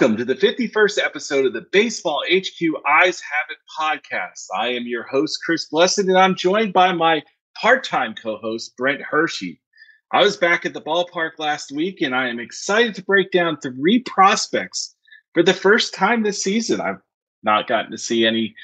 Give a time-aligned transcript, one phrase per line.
[0.00, 4.46] Welcome to the 51st episode of the Baseball HQ Eyes Have It podcast.
[4.56, 7.22] I am your host, Chris Blessing, and I'm joined by my
[7.60, 9.60] part time co host, Brent Hershey.
[10.10, 13.58] I was back at the ballpark last week, and I am excited to break down
[13.58, 14.96] three prospects
[15.34, 16.80] for the first time this season.
[16.80, 17.02] I've
[17.42, 18.54] not gotten to see any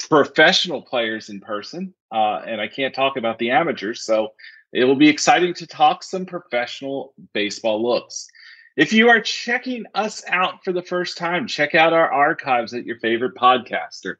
[0.00, 4.30] professional players in person, uh, and I can't talk about the amateurs, so
[4.72, 8.26] it will be exciting to talk some professional baseball looks.
[8.76, 12.84] If you are checking us out for the first time, check out our archives at
[12.84, 14.16] your favorite podcaster.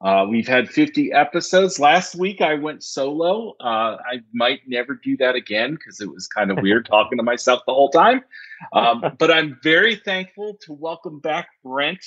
[0.00, 1.78] Uh, we've had 50 episodes.
[1.78, 3.54] Last week I went solo.
[3.60, 7.22] Uh, I might never do that again because it was kind of weird talking to
[7.22, 8.22] myself the whole time.
[8.72, 12.04] Um, but I'm very thankful to welcome back Brent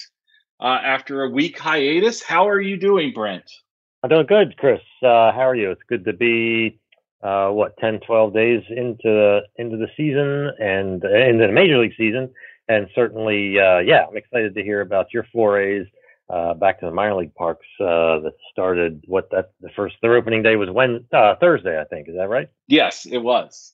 [0.60, 2.22] uh, after a week hiatus.
[2.22, 3.50] How are you doing, Brent?
[4.04, 4.82] I'm doing good, Chris.
[5.02, 5.72] Uh, how are you?
[5.72, 6.78] It's good to be
[7.26, 11.80] uh, what 10, 12 days into the into the season and uh, into the major
[11.80, 12.30] league season,
[12.67, 15.88] and certainly, uh, yeah, I'm excited to hear about your forays
[16.30, 19.04] uh, back to the minor league parks uh, that started.
[19.08, 22.09] What that the first their opening day was when uh, Thursday, I think.
[22.09, 22.50] Is that right?
[22.67, 23.73] Yes, it was.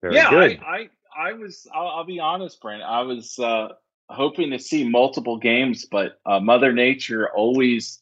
[0.00, 0.60] Very yeah, good.
[0.60, 1.66] I, I, I was.
[1.72, 2.82] I'll, I'll, be honest, Brent.
[2.82, 3.68] I was uh,
[4.08, 8.01] hoping to see multiple games, but uh, Mother Nature always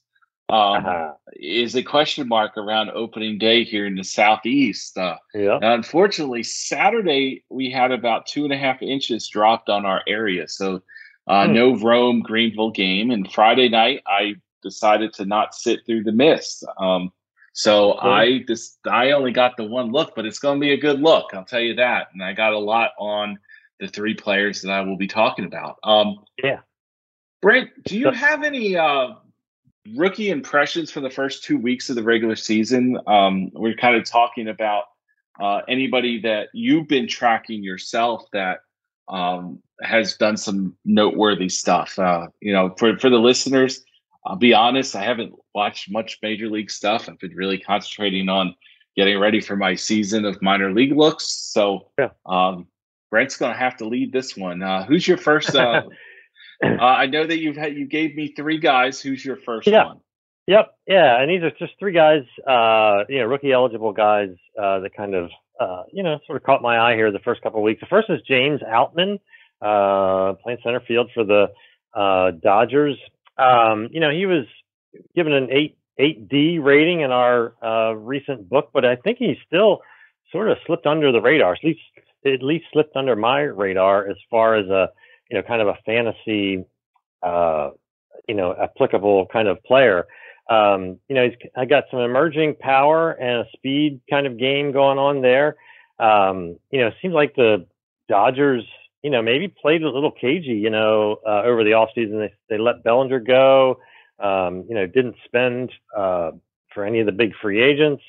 [0.51, 1.13] um, uh-huh.
[1.35, 4.99] is a question mark around opening day here in the southeast.
[4.99, 5.59] Uh, yeah.
[5.63, 10.83] Unfortunately, Saturday we had about two and a half inches dropped on our area, so
[11.29, 11.55] uh, hmm.
[11.55, 13.11] no Rome Greenville game.
[13.11, 16.65] And Friday night, I decided to not sit through the mist.
[16.79, 17.13] Um,
[17.53, 18.11] so cool.
[18.11, 21.01] I just I only got the one look, but it's going to be a good
[21.01, 21.27] look.
[21.33, 22.09] I'll tell you that.
[22.13, 23.39] And I got a lot on
[23.79, 25.79] the three players that I will be talking about.
[25.85, 26.61] Um, yeah.
[27.41, 29.15] Brent, do you have any uh,
[29.97, 32.99] rookie impressions for the first two weeks of the regular season.
[33.07, 34.85] Um, we're kind of talking about
[35.41, 38.61] uh, anybody that you've been tracking yourself that
[39.09, 41.99] um, has done some noteworthy stuff.
[41.99, 43.83] Uh, you know, for for the listeners,
[44.25, 47.09] I'll be honest, I haven't watched much major league stuff.
[47.09, 48.55] I've been really concentrating on
[48.97, 51.27] getting ready for my season of minor league looks.
[51.27, 52.11] So, yeah.
[52.27, 52.67] um,
[53.11, 54.63] Brent's going to have to lead this one.
[54.63, 55.55] Uh, who's your first
[56.63, 59.01] uh, I know that you've had you gave me three guys.
[59.01, 59.87] Who's your first yeah.
[59.87, 60.01] one?
[60.47, 64.81] Yep, yeah, and these are just three guys, uh, you know, rookie eligible guys uh,
[64.81, 67.61] that kind of, uh, you know, sort of caught my eye here the first couple
[67.61, 67.81] of weeks.
[67.81, 69.21] The first is James Outman,
[69.63, 71.53] uh, playing center field for the
[71.95, 72.97] uh, Dodgers.
[73.39, 74.47] Um, you know, he was
[75.15, 79.37] given an eight eight D rating in our uh, recent book, but I think he
[79.47, 79.83] still
[80.33, 81.53] sort of slipped under the radar.
[81.53, 81.81] At least
[82.27, 84.89] at least slipped under my radar as far as a
[85.31, 86.65] you know, kind of a fantasy,
[87.23, 87.71] uh,
[88.29, 90.07] you know, applicable kind of player.
[90.49, 94.73] Um, you know, he's I got some emerging power and a speed kind of game
[94.73, 95.57] going on there.
[95.99, 97.67] Um, you know, it seems like the
[98.09, 98.65] Dodgers,
[99.03, 102.19] you know, maybe played a little cagey, you know, uh, over the offseason.
[102.19, 103.79] They, they let Bellinger go,
[104.19, 106.33] um, you know, didn't spend uh,
[106.75, 108.03] for any of the big free agents.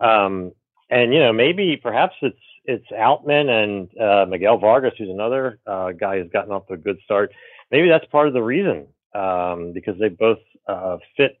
[0.00, 0.52] Um,
[0.88, 5.92] and, you know, maybe perhaps it's it's Outman and uh, Miguel Vargas, who's another uh,
[5.92, 7.32] guy who's gotten off to a good start.
[7.70, 11.40] Maybe that's part of the reason um, because they both uh, fit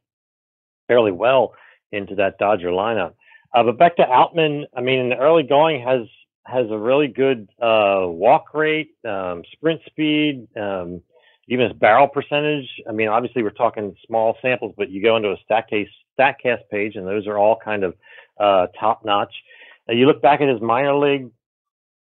[0.88, 1.54] fairly well
[1.92, 3.14] into that Dodger lineup.
[3.54, 6.06] Uh, but back to Outman, I mean, in the early going has
[6.44, 11.00] has a really good uh, walk rate, um, sprint speed, um,
[11.46, 12.68] even his barrel percentage.
[12.88, 15.88] I mean, obviously we're talking small samples, but you go into a Statcast
[16.18, 17.94] Statcast page, and those are all kind of
[18.40, 19.32] uh, top notch.
[19.92, 21.30] You look back at his minor league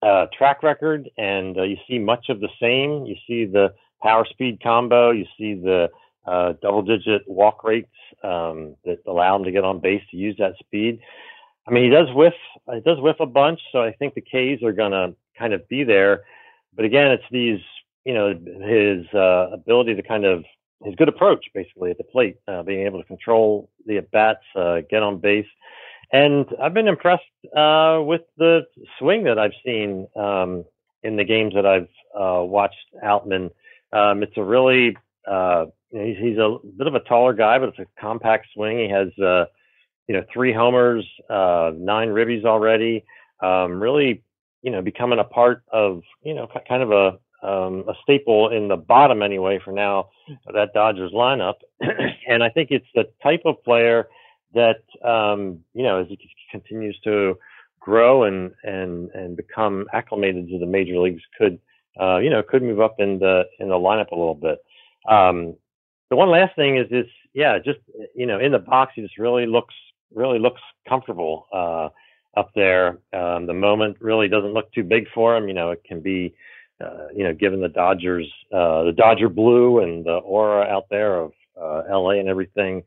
[0.02, 3.06] uh, track record, and uh, you see much of the same.
[3.06, 5.10] You see the power speed combo.
[5.10, 5.90] You see the
[6.26, 7.90] uh, double digit walk rates
[8.22, 11.00] um, that allow him to get on base to use that speed.
[11.66, 12.34] I mean, he does whiff.
[12.72, 15.68] He does whiff a bunch, so I think the K's are going to kind of
[15.68, 16.22] be there.
[16.74, 17.60] But again, it's these,
[18.04, 20.44] you know, his uh, ability to kind of
[20.84, 24.42] his good approach, basically at the plate, uh, being able to control the at bats,
[24.56, 25.46] uh, get on base.
[26.12, 27.22] And I've been impressed
[27.56, 28.66] uh, with the
[28.98, 30.06] swing that I've seen.
[30.16, 30.64] Um,
[31.02, 33.50] in the games that I've uh, watched Outman.
[33.92, 34.96] Um, it's a really
[35.28, 38.78] uh, he's, he's a bit of a taller guy, but it's a compact swing.
[38.78, 39.46] He has uh,
[40.08, 43.04] you know three homers, uh, nine ribbies already.
[43.42, 44.22] Um, really,
[44.62, 48.68] you know, becoming a part of you know kind of a um, a staple in
[48.68, 50.10] the bottom anyway for now
[50.54, 51.54] that Dodgers lineup.
[52.28, 54.08] and I think it's the type of player
[54.54, 56.18] that um, you know as he
[56.50, 57.38] continues to
[57.80, 61.58] grow and and and become acclimated to the major leagues could
[62.00, 64.58] uh, you know could move up in the in the lineup a little bit.
[65.08, 65.56] Um,
[66.10, 67.80] the one last thing is this, yeah, just
[68.14, 69.74] you know in the box he just really looks
[70.14, 71.88] really looks comfortable uh,
[72.38, 72.98] up there.
[73.12, 75.48] Um, the moment really doesn't look too big for him.
[75.48, 76.34] You know it can be.
[76.80, 81.14] Uh, you know, given the Dodgers, uh, the Dodger blue and the aura out there
[81.14, 82.82] of uh, LA and everything,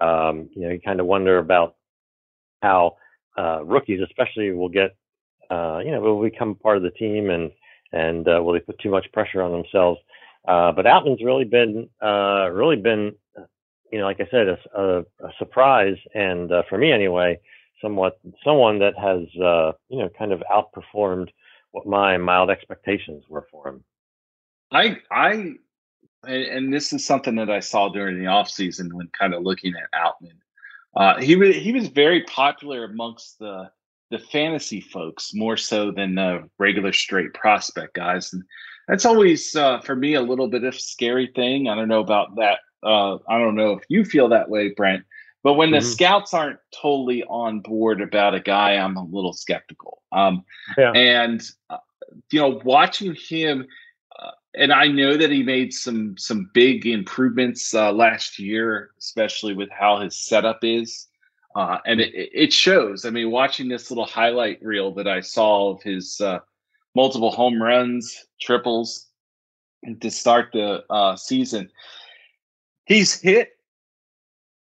[0.00, 1.76] um, you know, you kind of wonder about
[2.62, 2.96] how
[3.38, 4.96] uh, rookies, especially, will get,
[5.50, 7.50] uh, you know, will become part of the team and
[7.92, 10.00] and uh, will they put too much pressure on themselves?
[10.46, 13.12] Uh, but Outman's really been, uh, really been,
[13.92, 17.38] you know, like I said, a, a, a surprise, and uh, for me anyway,
[17.82, 21.28] somewhat someone that has, uh, you know, kind of outperformed
[21.72, 23.84] what my mild expectations were for him.
[24.72, 25.54] I I
[26.24, 29.74] and this is something that I saw during the off season when kind of looking
[29.74, 30.36] at Outman.
[30.96, 33.70] Uh, he was he was very popular amongst the
[34.10, 38.42] the fantasy folks more so than the regular straight prospect guys, and
[38.88, 41.68] that's always uh, for me a little bit of scary thing.
[41.68, 42.58] I don't know about that.
[42.82, 45.04] Uh, I don't know if you feel that way, Brent.
[45.42, 45.76] But when mm-hmm.
[45.76, 50.02] the scouts aren't totally on board about a guy, I'm a little skeptical.
[50.12, 50.44] Um,
[50.76, 50.92] yeah.
[50.92, 51.78] And uh,
[52.30, 53.66] you know, watching him
[54.54, 59.70] and I know that he made some some big improvements uh, last year, especially with
[59.70, 61.06] how his setup is,
[61.54, 63.04] uh, and it, it, shows.
[63.04, 66.40] I mean, watching this little highlight reel that I saw of his uh,
[66.96, 69.06] multiple home runs, triples
[70.00, 71.70] to start the uh, season,
[72.86, 73.50] he's hit.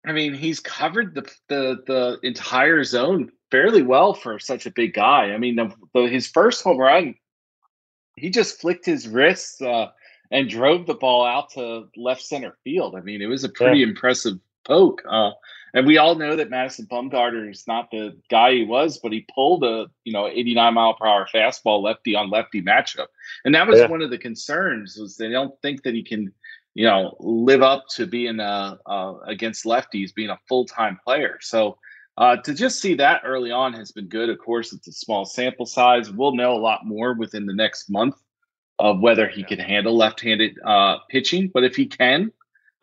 [0.04, 4.92] I mean, he's covered the the the entire zone fairly well for such a big
[4.92, 5.32] guy.
[5.32, 7.14] I mean, the, the, his first home run
[8.18, 9.88] he just flicked his wrists uh,
[10.30, 12.94] and drove the ball out to left center field.
[12.94, 13.86] I mean, it was a pretty yeah.
[13.86, 15.02] impressive poke.
[15.08, 15.30] Uh,
[15.74, 19.26] and we all know that Madison Bumgarner is not the guy he was, but he
[19.34, 23.08] pulled a you know 89 mile per hour fastball lefty on lefty matchup,
[23.44, 23.86] and that was yeah.
[23.86, 26.32] one of the concerns was they don't think that he can
[26.74, 31.38] you know live up to being a, uh, against lefties, being a full time player.
[31.40, 31.78] So
[32.18, 34.28] uh, to just see that early on has been good.
[34.28, 36.10] Of course, it's a small sample size.
[36.10, 38.16] We'll know a lot more within the next month
[38.80, 41.48] of whether he can handle left-handed uh, pitching.
[41.54, 42.32] But if he can,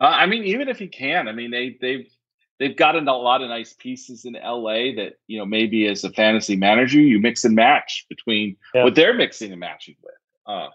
[0.00, 2.08] uh, I mean, even if he can, I mean, they they've
[2.58, 6.10] they've gotten a lot of nice pieces in LA that you know maybe as a
[6.10, 8.84] fantasy manager you mix and match between yeah.
[8.84, 10.14] what they're mixing and matching with,
[10.46, 10.68] uh,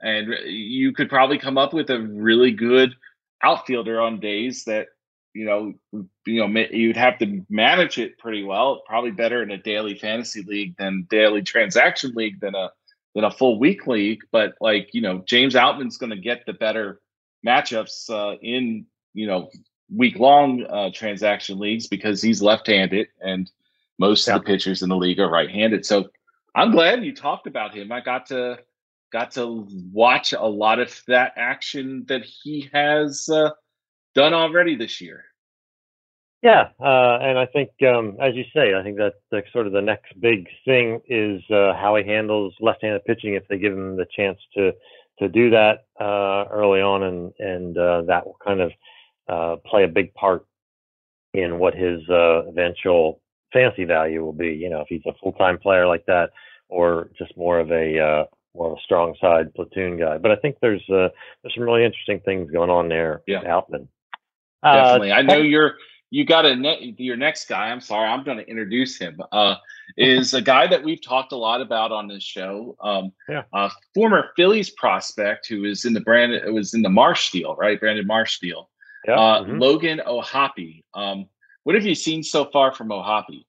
[0.00, 2.94] and you could probably come up with a really good
[3.42, 4.86] outfielder on days that
[5.34, 5.74] you know,
[6.26, 8.82] you know, you'd have to manage it pretty well.
[8.86, 12.70] Probably better in a daily fantasy league than daily transaction league than a
[13.14, 14.22] than a full week league.
[14.30, 17.00] But like you know, James Outman's going to get the better
[17.46, 19.50] matchups uh, in you know
[19.94, 23.50] week long uh, transaction leagues because he's left handed and
[23.98, 24.36] most yeah.
[24.36, 25.84] of the pitchers in the league are right handed.
[25.84, 26.08] So
[26.54, 27.92] I'm glad you talked about him.
[27.92, 28.58] I got to
[29.12, 33.28] got to watch a lot of that action that he has.
[33.28, 33.50] Uh,
[34.14, 35.24] done already this year.
[36.44, 39.72] Yeah, uh, and I think, um, as you say, I think that the, sort of
[39.72, 43.96] the next big thing is uh, how he handles left-handed pitching if they give him
[43.96, 44.72] the chance to
[45.20, 48.72] to do that uh, early on, and and uh, that will kind of
[49.26, 50.44] uh, play a big part
[51.32, 54.48] in what his uh, eventual fantasy value will be.
[54.48, 56.28] You know, if he's a full-time player like that,
[56.68, 60.18] or just more of a more of a strong side platoon guy.
[60.18, 63.22] But I think there's there's some really interesting things going on there.
[63.26, 63.88] Yeah, Outman.
[64.64, 65.12] Definitely.
[65.12, 65.76] Uh, I know you're
[66.10, 67.70] you got a ne- your next guy.
[67.70, 69.20] I'm sorry, I'm going to introduce him.
[69.32, 69.56] Uh,
[69.96, 72.76] is a guy that we've talked a lot about on this show.
[72.80, 73.42] Um, yeah.
[73.52, 77.56] Uh, former Phillies prospect who is in the brand it was in the Marsh deal,
[77.56, 77.78] right?
[77.78, 78.70] Brandon Marsh deal.
[79.06, 79.14] Yeah.
[79.14, 79.58] Uh, mm-hmm.
[79.58, 80.84] Logan O'Hoppe.
[80.94, 81.26] Um,
[81.64, 83.44] what have you seen so far from O'Hoppe?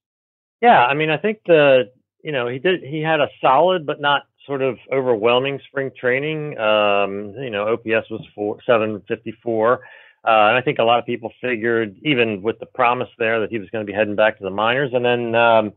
[0.62, 1.92] Yeah, I mean, I think the
[2.24, 6.58] you know he did he had a solid but not sort of overwhelming spring training.
[6.58, 9.82] Um, you know, OPS was four seven fifty four.
[10.26, 13.52] Uh, and I think a lot of people figured, even with the promise there, that
[13.52, 14.92] he was going to be heading back to the minors.
[14.94, 15.74] And then, um,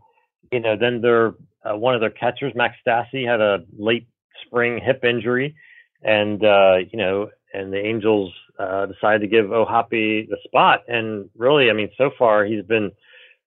[0.51, 4.07] you know, then their uh, one of their catchers, Max Stassi, had a late
[4.47, 5.55] spring hip injury,
[6.03, 9.91] and uh, you know, and the Angels uh, decided to give O'Hoppe
[10.29, 10.85] the spot.
[10.89, 12.93] And really, I mean, so far he's been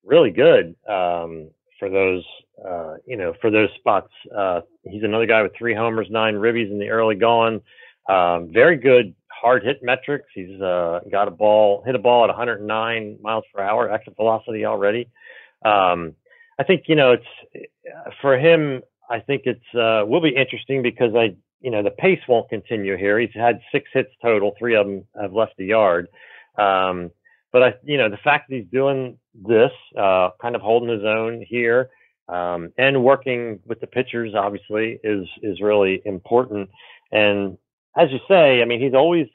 [0.03, 2.23] really good um, for those
[2.63, 4.11] uh, you know, for those spots.
[4.35, 7.61] Uh, he's another guy with three homers, nine ribbies in the early going.
[8.09, 10.27] Um, very good hard hit metrics.
[10.33, 14.65] He's uh, got a ball, hit a ball at 109 miles per hour exit velocity
[14.65, 15.09] already.
[15.65, 16.15] Um,
[16.59, 17.67] I think you know it's
[18.21, 18.81] for him.
[19.09, 22.97] I think it's uh, will be interesting because I you know the pace won't continue
[22.97, 23.19] here.
[23.19, 26.07] He's had six hits total, three of them have left the yard.
[26.57, 27.11] Um,
[27.51, 31.03] but I, you know, the fact that he's doing this, uh, kind of holding his
[31.03, 31.89] own here,
[32.29, 36.69] um, and working with the pitchers, obviously, is is really important.
[37.11, 37.57] And
[37.97, 39.27] as you say, I mean, he's always,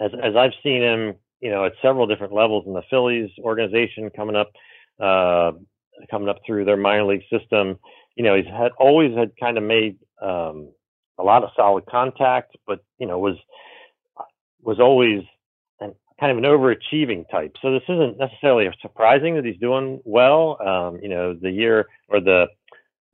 [0.00, 4.10] as as I've seen him, you know, at several different levels in the Phillies organization,
[4.10, 4.52] coming up,
[5.00, 5.52] uh,
[6.10, 7.78] coming up through their minor league system.
[8.16, 10.70] You know, he's had always had kind of made um,
[11.18, 13.36] a lot of solid contact, but you know, was
[14.62, 15.22] was always
[16.22, 17.56] kind of an overachieving type.
[17.60, 20.56] So this isn't necessarily surprising that he's doing well.
[20.64, 22.46] Um, you know, the year or the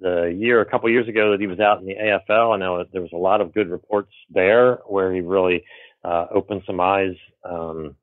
[0.00, 2.84] the year a couple years ago that he was out in the AFL, I know
[2.92, 5.64] there was a lot of good reports there where he really
[6.04, 7.14] uh, opened some eyes
[7.44, 7.96] um,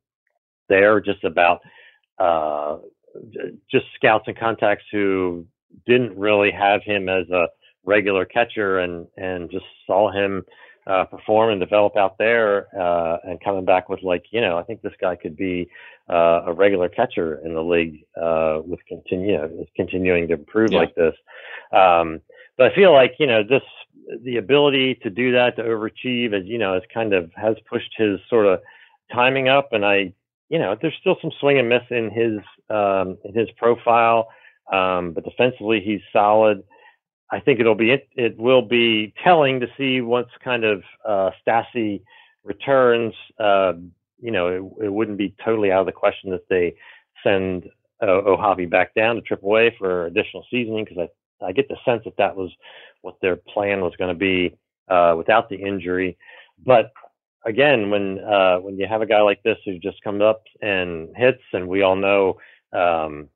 [0.67, 1.61] there just about
[2.19, 2.77] uh,
[3.71, 5.45] just scouts and contacts who
[5.85, 7.47] didn't really have him as a
[7.85, 10.43] regular catcher and and just saw him
[10.87, 14.63] uh, perform and develop out there, uh, and coming back with like, you know, I
[14.63, 15.67] think this guy could be
[16.09, 20.71] uh, a regular catcher in the league uh, with continue, you know, continuing to improve
[20.71, 20.79] yeah.
[20.79, 21.15] like this.
[21.71, 22.21] Um,
[22.57, 23.63] but I feel like you know this
[24.23, 27.91] the ability to do that to overachieve, as you know, has kind of has pushed
[27.97, 28.59] his sort of
[29.13, 30.13] timing up, and I,
[30.49, 34.29] you know, there's still some swing and miss in his um, in his profile,
[34.71, 36.63] um, but defensively he's solid.
[37.31, 41.31] I think it'll be it, it will be telling to see once kind of uh,
[41.45, 42.01] Stassi
[42.43, 43.13] returns.
[43.39, 43.73] Uh,
[44.21, 46.75] you know, it, it, wouldn't be totally out of the question that they
[47.23, 47.69] send
[48.01, 51.09] uh, back down to AAA for additional seasoning because I
[51.41, 52.51] I get the sense that that was
[53.01, 56.17] what their plan was going to be uh, without the injury.
[56.63, 56.91] But
[57.45, 61.09] again, when uh, when you have a guy like this who just comes up and
[61.15, 62.37] hits, and we all know,
[62.73, 63.29] um,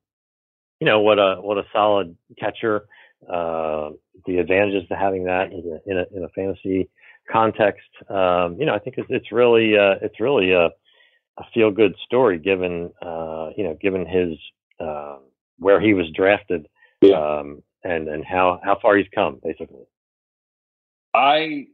[0.79, 2.87] you know what a what a solid catcher
[3.27, 3.89] uh,
[4.25, 6.89] the advantages to having that in a, in a, in a fantasy
[7.29, 7.89] context.
[8.09, 10.67] Um, you know, I think it's, it's really uh, it's really a,
[11.37, 14.37] a feel good story given uh, you know given his
[14.79, 15.17] uh,
[15.57, 16.67] where he was drafted
[17.01, 17.39] yeah.
[17.39, 19.85] um, and and how how far he's come basically.
[21.13, 21.67] I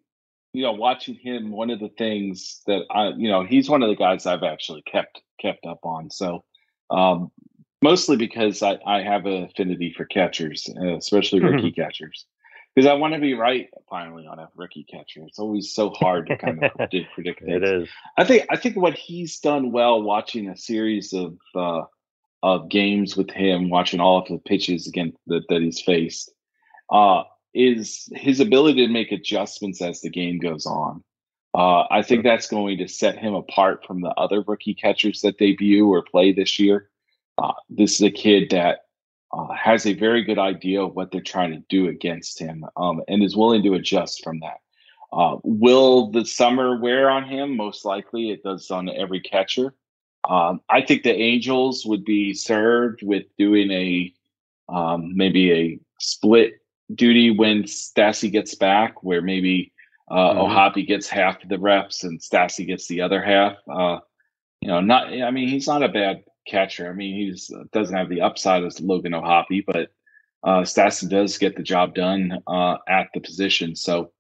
[0.54, 3.90] you know watching him one of the things that I you know he's one of
[3.90, 6.44] the guys I've actually kept kept up on so
[6.90, 7.32] um,
[7.82, 12.26] mostly because I, I have an affinity for catchers, uh, especially rookie catchers,
[12.74, 15.22] because I want to be right finally on a rookie catcher.
[15.28, 17.14] It's always so hard to kind of predict.
[17.14, 17.90] predict it is.
[18.18, 21.84] I think I think what he's done well watching a series of uh,
[22.46, 26.32] of games with him, watching all of the pitches again that, that he's faced,
[26.92, 27.24] uh,
[27.56, 31.04] is his ability to make adjustments as the game goes on.
[31.56, 35.40] Uh, I think that's going to set him apart from the other rookie catchers that
[35.40, 36.92] debut or play this year.
[37.40, 38.82] Uh, this is a kid that
[39.34, 43.02] uh, has a very good idea of what they're trying to do against him um,
[43.08, 44.58] and is willing to adjust from that.
[45.12, 47.58] Uh, will the summer wear on him?
[47.58, 49.74] Most likely it does on every catcher.
[50.30, 54.14] Um, I think the Angels would be served with doing a
[54.68, 56.54] um, maybe a split
[56.94, 59.72] duty when Stassi gets back, where maybe
[60.10, 60.40] uh, mm-hmm.
[60.40, 63.58] O'Hoppe gets half of the reps and Stassi gets the other half.
[63.70, 64.00] Uh,
[64.62, 65.08] you know, not.
[65.08, 66.90] I mean, he's not a bad catcher.
[66.90, 69.92] I mean, he's uh, doesn't have the upside as Logan O'Hoppe, but
[70.44, 73.76] uh, Stassi does get the job done uh, at the position.
[73.76, 74.12] So,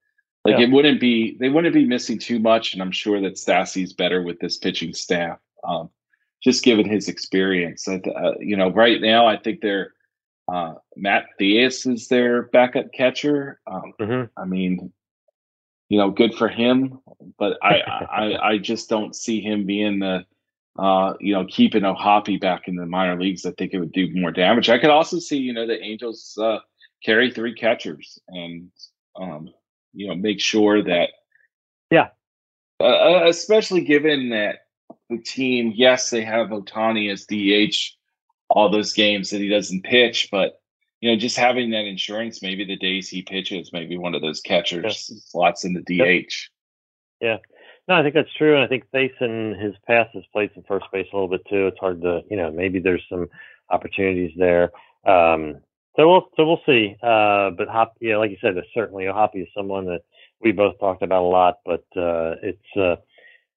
[0.44, 0.66] like, yeah.
[0.66, 4.22] it wouldn't be they wouldn't be missing too much, and I'm sure that Stassi's better
[4.22, 5.90] with this pitching staff, um,
[6.44, 7.88] just given his experience.
[7.88, 8.00] Uh,
[8.40, 9.94] you know, right now I think they're
[10.52, 13.60] uh, Matt Thaiss is their backup catcher.
[13.66, 14.40] Um, mm-hmm.
[14.40, 14.94] I mean,
[15.90, 17.00] you know, good for him,
[17.40, 17.80] but I,
[18.12, 20.26] I I just don't see him being the
[20.78, 24.10] uh, you know, keeping O'Hoppe back in the minor leagues, I think it would do
[24.14, 24.70] more damage.
[24.70, 26.60] I could also see, you know, the Angels uh,
[27.04, 28.70] carry three catchers and,
[29.16, 29.50] um,
[29.94, 31.10] you know, make sure that,
[31.92, 32.10] yeah,
[32.82, 34.65] uh, uh especially given that
[35.10, 37.96] the team, yes, they have Ohtani as DH
[38.50, 40.60] all those games that he doesn't pitch, but
[41.02, 44.42] you know, just having that insurance, maybe the days he pitches, maybe one of those
[44.42, 45.18] catchers yeah.
[45.26, 46.34] slots in the DH.
[47.22, 47.38] Yeah.
[47.88, 50.64] No, I think that's true, and I think Thaiss in his past has played some
[50.68, 51.68] first base a little bit too.
[51.68, 53.28] It's hard to, you know, maybe there's some
[53.70, 54.72] opportunities there.
[55.06, 55.62] Um,
[55.96, 56.96] so we'll so we'll see.
[57.02, 60.02] Uh, but Hop, yeah, like you said, there's certainly Hoppy is someone that
[60.42, 61.60] we both talked about a lot.
[61.64, 62.96] But uh, it's uh,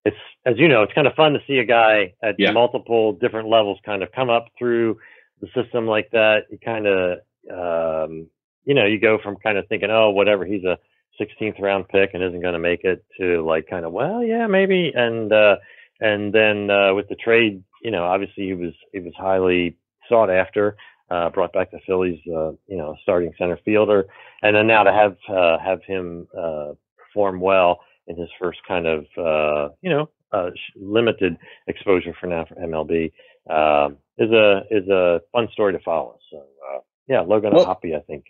[0.09, 2.53] it's as you know, it's kind of fun to see a guy at yeah.
[2.53, 4.99] multiple different levels kind of come up through
[5.41, 6.45] the system like that.
[6.51, 7.19] You kind of
[7.51, 8.29] um,
[8.69, 10.79] you know, you go from kind of thinking, oh, whatever, he's a
[11.19, 14.47] 16th round pick and isn't going to make it to like kind of, well, yeah,
[14.47, 14.93] maybe.
[14.95, 15.57] And, uh,
[16.01, 20.29] and then, uh, with the trade, you know, obviously he was, he was highly sought
[20.29, 20.77] after,
[21.11, 24.07] uh, brought back the Phillies, uh, you know, starting center fielder.
[24.43, 28.87] And then now to have, uh, have him, uh, perform well in his first kind
[28.87, 31.37] of, uh, you know, uh, limited
[31.67, 33.13] exposure for now for MLB,
[33.49, 36.19] um, is a, is a fun story to follow.
[36.31, 38.25] So, uh, yeah, Logan well, O'Hoppe, I think.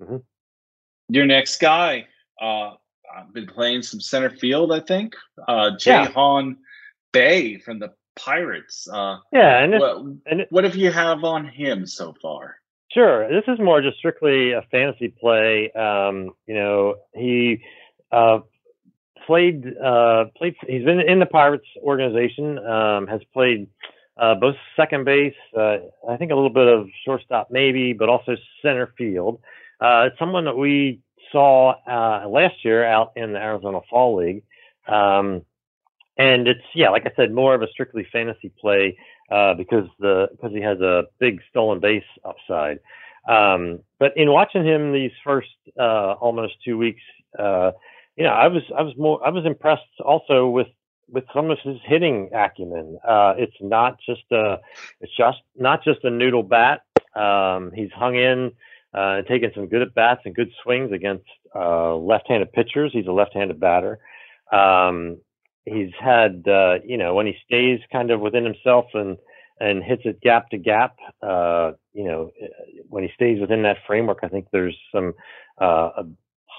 [0.00, 0.16] Mm-hmm.
[1.08, 2.06] Your next guy,
[2.40, 2.72] uh,
[3.14, 5.14] I've been playing some center field, I think.
[5.46, 6.56] Uh, Ji-hwan
[7.14, 7.54] yeah.
[7.54, 8.88] Bae from the Pirates.
[8.88, 12.56] Uh, yeah, and, what, and it, what have you have on him so far?
[12.90, 15.70] Sure, this is more just strictly a fantasy play.
[15.72, 17.62] Um, you know, he
[18.10, 18.40] uh,
[19.26, 20.54] played uh, played.
[20.66, 22.58] He's been in the Pirates organization.
[22.58, 23.68] Um, has played
[24.16, 25.34] uh, both second base.
[25.56, 29.40] Uh, I think a little bit of shortstop, maybe, but also center field.
[29.80, 31.00] Uh, it's someone that we
[31.30, 34.42] saw uh, last year out in the Arizona Fall League.
[34.86, 35.42] Um,
[36.18, 38.96] and it's yeah, like I said, more of a strictly fantasy play
[39.30, 42.80] uh, because the because he has a big stolen base upside.
[43.28, 45.48] Um, but in watching him these first
[45.78, 47.00] uh, almost two weeks,
[47.38, 47.72] uh,
[48.16, 50.68] you know, I was I was more I was impressed also with
[51.08, 52.98] with some of his hitting acumen.
[53.06, 54.58] Uh, it's not just a
[55.00, 56.82] it's just not just a noodle bat.
[57.14, 58.52] Um, he's hung in
[58.94, 62.90] uh, and taken some good at bats and good swings against uh, left-handed pitchers.
[62.92, 63.98] He's a left-handed batter.
[64.52, 65.18] Um,
[65.64, 69.16] he's had, uh, you know, when he stays kind of within himself and
[69.60, 72.30] and hits it gap to gap, uh, you know,
[72.88, 75.14] when he stays within that framework, I think there's some
[75.58, 76.02] uh,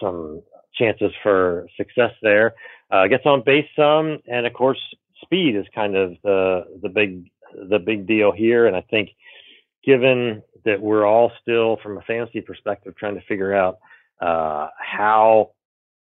[0.02, 0.42] some
[0.76, 2.54] chances for success there.
[2.92, 4.80] Uh, gets on base some, and of course,
[5.22, 7.30] speed is kind of the the big
[7.70, 8.68] the big deal here.
[8.68, 9.10] And I think,
[9.84, 13.80] given that we're all still, from a fantasy perspective, trying to figure out
[14.22, 15.52] uh, how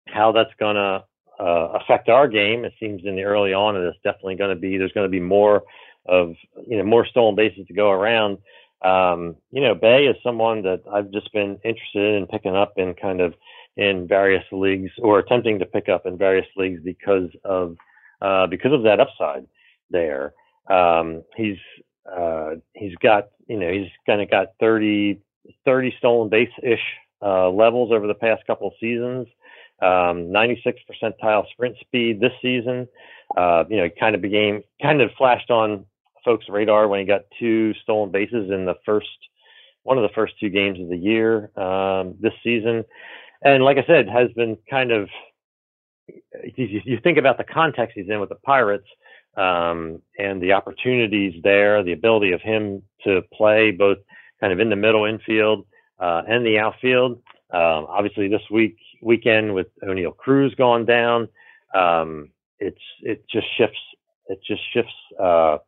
[0.07, 1.05] how that's going to
[1.39, 2.65] uh, affect our game.
[2.65, 5.21] It seems in the early on, it's definitely going to be there's going to be
[5.21, 5.65] more
[6.07, 6.35] of
[6.67, 8.39] you know more stolen bases to go around.
[8.83, 12.95] Um, you know, Bae is someone that I've just been interested in picking up in
[12.95, 13.35] kind of
[13.77, 17.77] in various leagues or attempting to pick up in various leagues because of
[18.23, 19.47] uh, because of that upside
[19.91, 20.33] there.
[20.71, 21.59] Um, he's
[22.11, 25.21] uh, he's got you know he's kind of got 30
[25.65, 26.81] 30 stolen base ish
[27.23, 29.27] uh, levels over the past couple of seasons.
[29.83, 32.89] Um, 96 percentile sprint speed this season.
[33.37, 35.85] Uh, you know, he kind of became kind of flashed on
[36.25, 39.07] folks' radar when he got two stolen bases in the first
[39.83, 42.85] one of the first two games of the year um, this season.
[43.43, 45.09] And like I said, has been kind of
[46.57, 48.87] you, you think about the context he's in with the Pirates
[49.37, 53.99] um, and the opportunities there, the ability of him to play both
[54.41, 55.67] kind of in the middle infield
[55.99, 57.21] uh, and the outfield.
[57.51, 61.29] Um, obviously, this week weekend with Oneil Cruz gone down,
[61.75, 63.79] um, it's it just shifts
[64.29, 65.59] it just shifts uh,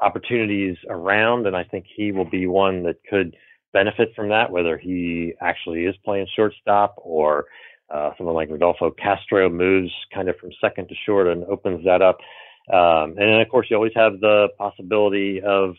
[0.00, 3.36] opportunities around, and I think he will be one that could
[3.72, 7.46] benefit from that, whether he actually is playing shortstop or
[7.90, 12.02] uh, someone like Rodolfo Castro moves kind of from second to short and opens that
[12.02, 12.18] up.
[12.72, 15.74] Um, and then, of course, you always have the possibility of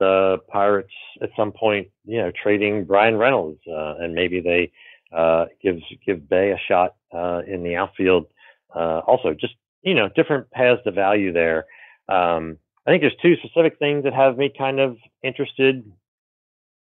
[0.00, 0.92] the Pirates
[1.22, 4.72] at some point, you know, trading Bryan Reynolds, uh, and maybe they
[5.16, 8.26] uh, gives give Bae a shot uh, in the outfield.
[8.74, 11.66] Uh, also, just you know, different paths to value there.
[12.08, 15.90] Um, I think there's two specific things that have me kind of interested.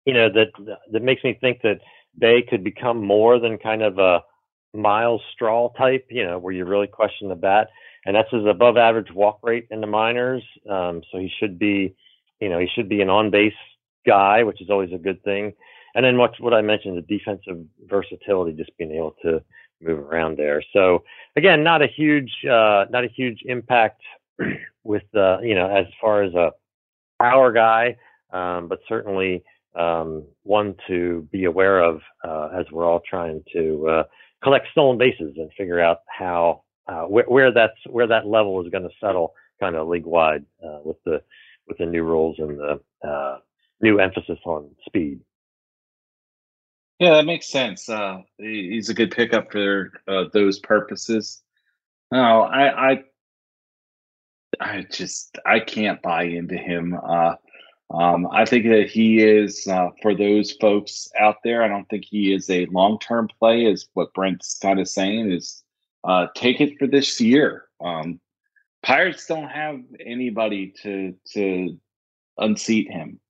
[0.04, 1.80] You know, that that makes me think that
[2.16, 4.20] Bae could become more than kind of a
[4.74, 6.06] Myles Straw type.
[6.10, 7.68] You know, where you really question the bat
[8.04, 10.42] and that's his above average walk rate in the minors.
[10.68, 11.94] Um, so he should be,
[12.40, 13.52] you know, he should be an on base
[14.06, 15.54] guy, which is always a good thing.
[15.94, 19.42] And then what what I mentioned, the defensive versatility, just being able to
[19.80, 20.62] move around there.
[20.72, 21.04] So
[21.36, 24.02] again, not a huge uh, not a huge impact
[24.84, 26.50] with uh, you know as far as a
[27.22, 27.96] power guy,
[28.32, 29.44] um, but certainly
[29.76, 34.04] um, one to be aware of uh, as we're all trying to uh,
[34.42, 38.70] collect stolen bases and figure out how uh, where, where that's where that level is
[38.70, 41.22] going to settle kind of league wide uh, with the
[41.66, 43.38] with the new rules and the uh,
[43.80, 45.20] new emphasis on speed.
[47.00, 47.88] Yeah, that makes sense.
[47.88, 49.92] Uh, he's a good pickup for
[50.32, 51.42] those purposes.
[52.12, 53.04] No, I, I,
[54.60, 56.94] I just I can't buy into him.
[57.94, 61.62] Um, I think that he is uh, for those folks out there.
[61.62, 65.30] I don't think he is a long term play, is what Brent's kind of saying.
[65.30, 65.62] Is
[66.02, 67.66] uh, take it for this year.
[67.83, 68.20] Um,
[68.83, 71.78] Pirates don't have anybody to to
[72.38, 73.20] unseat him.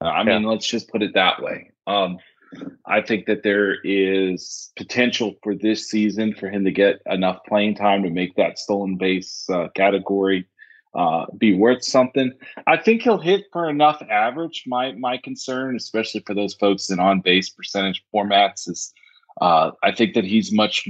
[0.00, 0.38] Uh, I yeah.
[0.38, 1.72] mean, let's just put it that way.
[1.86, 2.18] Um,
[2.86, 7.74] I think that there is potential for this season for him to get enough playing
[7.74, 10.46] time to make that stolen base uh, category
[10.94, 12.32] uh, be worth something.
[12.66, 14.64] I think he'll hit for enough average.
[14.66, 18.92] My my concern, especially for those folks in on base percentage formats, is
[19.40, 20.88] uh, I think that he's much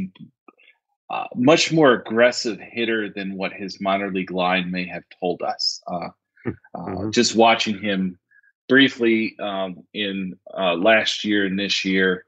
[1.11, 5.83] uh, much more aggressive hitter than what his minor league line may have told us.
[5.87, 6.09] Uh,
[6.47, 7.11] uh, mm-hmm.
[7.11, 8.19] Just watching him
[8.69, 12.25] briefly um, in uh, last year and this year,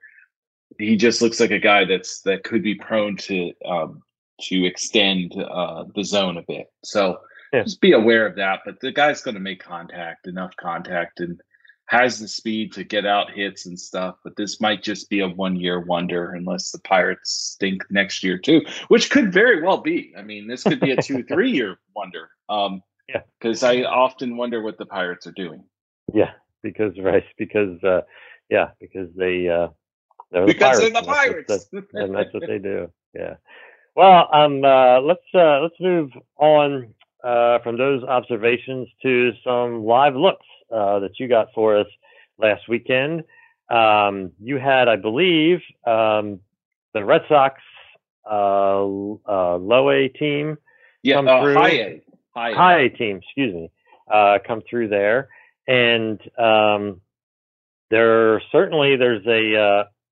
[0.78, 4.02] he just looks like a guy that's that could be prone to um,
[4.40, 6.70] to extend uh, the zone a bit.
[6.82, 7.20] So
[7.52, 7.62] yeah.
[7.62, 8.60] just be aware of that.
[8.64, 11.40] But the guy's going to make contact, enough contact, and
[11.86, 14.16] has the speed to get out hits and stuff.
[14.22, 18.38] But this might just be a one year wonder unless the Pirates stink next year
[18.38, 20.14] too, which could very well be.
[20.16, 22.30] I mean, this could be a two three year wonder.
[22.48, 25.64] Um, yeah, because I often wonder what the Pirates are doing.
[26.14, 26.30] Yeah,
[26.62, 28.02] because right, because uh,
[28.48, 29.68] yeah, because they uh,
[30.30, 32.92] they're because the they're the Pirates, and that's, and that's what they do.
[33.14, 33.34] Yeah.
[33.96, 40.14] Well, um, uh, let's uh, let's move on uh, from those observations to some live
[40.14, 41.86] looks uh, that you got for us
[42.38, 43.24] last weekend.
[43.68, 46.40] Um, you had, I believe, um,
[46.94, 47.60] the Red Sox
[48.28, 50.58] uh, uh, low A team
[51.02, 51.54] yeah, come uh, through.
[51.54, 52.02] High A.
[52.34, 52.54] High A.
[52.54, 53.70] high A team, excuse me,
[54.12, 55.28] uh, come through there.
[55.68, 57.00] And um,
[57.90, 59.56] there certainly there's a,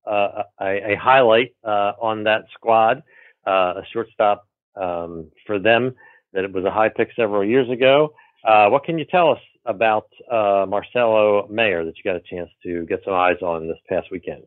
[0.07, 3.03] uh, a, a, highlight on that squad,
[3.45, 5.95] a shortstop um, for them
[6.33, 8.13] that it was a high pick several years ago.
[8.45, 12.51] Uh, what can you tell us about uh, Marcelo Mayer that you got a chance
[12.63, 14.43] to get some eyes on this past weekend?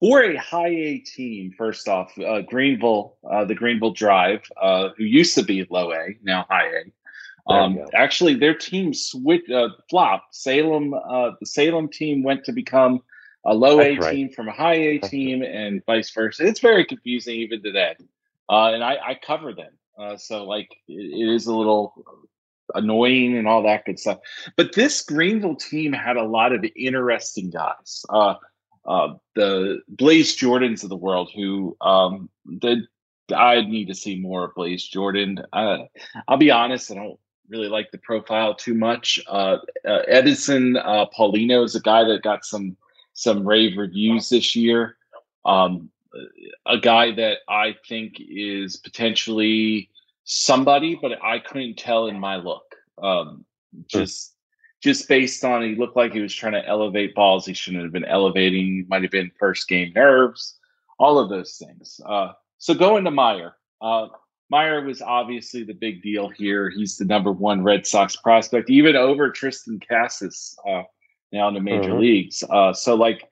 [0.00, 5.04] For a high A team, first off, uh, Greenville, uh, the Greenville Drive, uh, who
[5.04, 7.52] used to be low A, now high A.
[7.52, 10.34] Um, actually, their team switch uh, flopped.
[10.34, 13.00] Salem, the Salem team went to become
[13.44, 14.14] a low That's A right.
[14.14, 15.50] team from a high A That's team, right.
[15.50, 16.44] and vice versa.
[16.44, 17.94] It's very confusing even today.
[18.50, 19.72] and I, I cover them.
[19.98, 21.94] Uh, so like it is a little
[22.74, 24.18] annoying and all that good stuff.
[24.56, 28.04] But this Greenville team had a lot of interesting guys.
[28.08, 28.34] Uh,
[28.84, 32.86] uh, the Blaze Jordans of the world, who um, the
[33.34, 35.42] I need to see more of Blaze Jordan.
[35.52, 35.78] Uh,
[36.28, 39.20] I'll be honest, I don't really like the profile too much.
[39.26, 42.76] Uh, uh, Eddinson uh, Paulino is a guy that got some
[43.14, 44.96] some rave reviews this year.
[45.44, 45.90] Um,
[46.66, 49.90] a guy that I think is potentially
[50.24, 52.74] somebody, but I couldn't tell in my look.
[53.02, 53.44] Um,
[53.88, 54.34] just
[54.82, 57.92] just based on he looked like he was trying to elevate balls he shouldn't have
[57.92, 58.86] been elevating.
[58.88, 60.58] Might have been first game nerves,
[60.98, 62.00] all of those things.
[62.04, 63.56] Uh, so going to Mayer.
[63.80, 64.08] Uh,
[64.50, 66.70] Mayer was obviously the big deal here.
[66.70, 70.82] He's the number one Red Sox prospect, even over Triston Casas uh,
[71.32, 71.98] now in the major mm-hmm.
[71.98, 72.44] leagues.
[72.48, 73.28] Uh, so like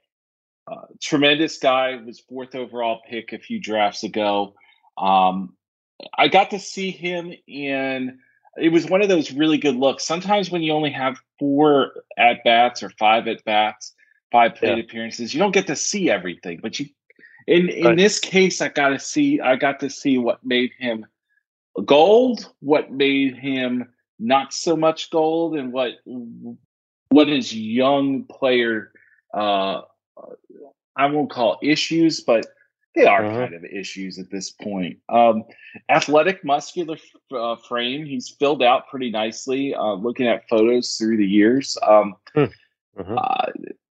[0.66, 4.54] uh, tremendous guy was fourth overall pick a few drafts ago.
[4.96, 5.54] Um,
[6.16, 8.18] I got to see him in.
[8.56, 10.06] It was one of those really good looks.
[10.06, 13.94] Sometimes when you only have four at bats or five at bats,
[14.32, 14.84] five plate yeah.
[14.84, 16.60] appearances, you don't get to see everything.
[16.62, 16.86] But you,
[17.46, 17.96] in in right.
[17.96, 19.40] this case, I got to see.
[19.40, 21.04] I got to see what made him
[21.84, 25.94] gold, what made him not so much gold, and what
[27.08, 28.92] what his young player.
[29.32, 29.82] Uh,
[30.96, 32.46] I won't call issues, but
[32.94, 33.38] they are uh-huh.
[33.38, 34.98] kind of issues at this point.
[35.08, 35.44] Um,
[35.88, 36.96] athletic, muscular
[37.32, 38.06] uh, frame.
[38.06, 39.74] He's filled out pretty nicely.
[39.74, 43.14] Uh, looking at photos through the years, um, uh-huh.
[43.14, 43.46] uh,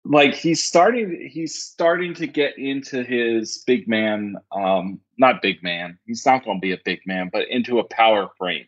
[0.05, 1.29] like he's starting.
[1.31, 4.35] He's starting to get into his big man.
[4.51, 5.97] Um, not big man.
[6.05, 8.65] He's not going to be a big man, but into a power frame.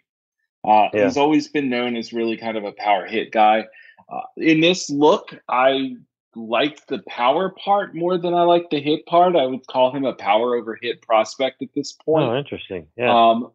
[0.65, 1.05] Uh, yeah.
[1.05, 3.65] He's always been known as really kind of a power hit guy.
[4.09, 5.95] Uh, in this look, I
[6.35, 9.35] like the power part more than I like the hit part.
[9.35, 12.25] I would call him a power over hit prospect at this point.
[12.25, 12.87] Oh, interesting.
[12.97, 13.13] Yeah.
[13.13, 13.51] Um,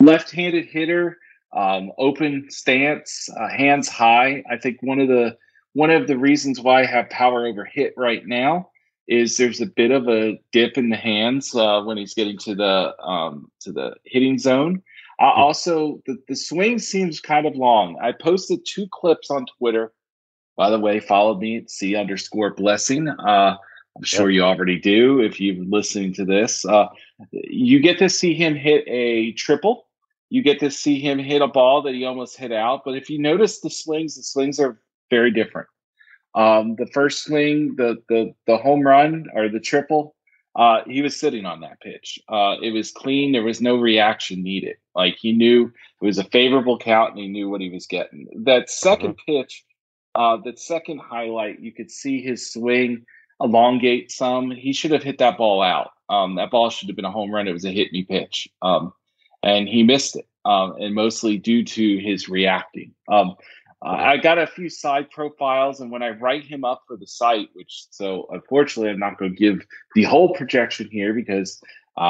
[0.00, 1.18] left-handed hitter,
[1.52, 4.42] um, open stance, uh, hands high.
[4.50, 5.36] I think one of the
[5.74, 8.70] one of the reasons why I have power over hit right now
[9.06, 12.54] is there's a bit of a dip in the hands uh, when he's getting to
[12.54, 14.82] the um, to the hitting zone.
[15.18, 15.40] Uh, hmm.
[15.40, 17.98] also, the, the swing seems kind of long.
[18.02, 19.92] I posted two clips on Twitter
[20.58, 23.08] by the way, follow me at C underscore blessing.
[23.08, 23.56] Uh,
[23.96, 26.66] I'm sure you already do if you're listening to this.
[26.66, 26.88] Uh,
[27.30, 29.86] you get to see him hit a triple.
[30.30, 32.82] You get to see him hit a ball that he almost hit out.
[32.84, 35.68] But if you notice the swings, the swings are very different.
[36.34, 40.16] Um, the first swing, the the the home run or the triple,
[40.56, 42.18] uh, he was sitting on that pitch.
[42.28, 43.30] Uh, it was clean.
[43.30, 44.76] There was no reaction needed.
[44.96, 48.26] Like he knew it was a favorable count and he knew what he was getting.
[48.44, 49.32] That 2nd mm-hmm.
[49.32, 49.64] pitch
[50.18, 53.06] uh, the second highlight, you could see his swing
[53.40, 54.50] elongate some.
[54.50, 55.92] He should have hit that ball out.
[56.08, 57.46] Um, that ball should have been a home run.
[57.46, 58.92] It was a hit me pitch, um,
[59.44, 62.94] and he missed it, um, and mostly due to his reacting.
[63.08, 63.36] Um,
[63.80, 67.50] I got a few side profiles, and when I write him up for the site,
[67.52, 71.60] which so unfortunately I'm not going to give the whole projection here because
[71.96, 72.00] uh,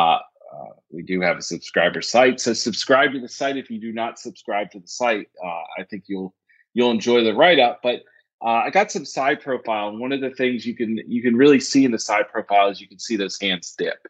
[0.54, 2.40] uh, we do have a subscriber site.
[2.40, 5.28] So subscribe to the site if you do not subscribe to the site.
[5.44, 6.34] Uh, I think you'll
[6.78, 7.80] you'll enjoy the write up.
[7.82, 8.04] But
[8.40, 11.34] uh, I got some side profile, and one of the things you can you can
[11.34, 14.06] really see in the side profile is you can see those hands dip.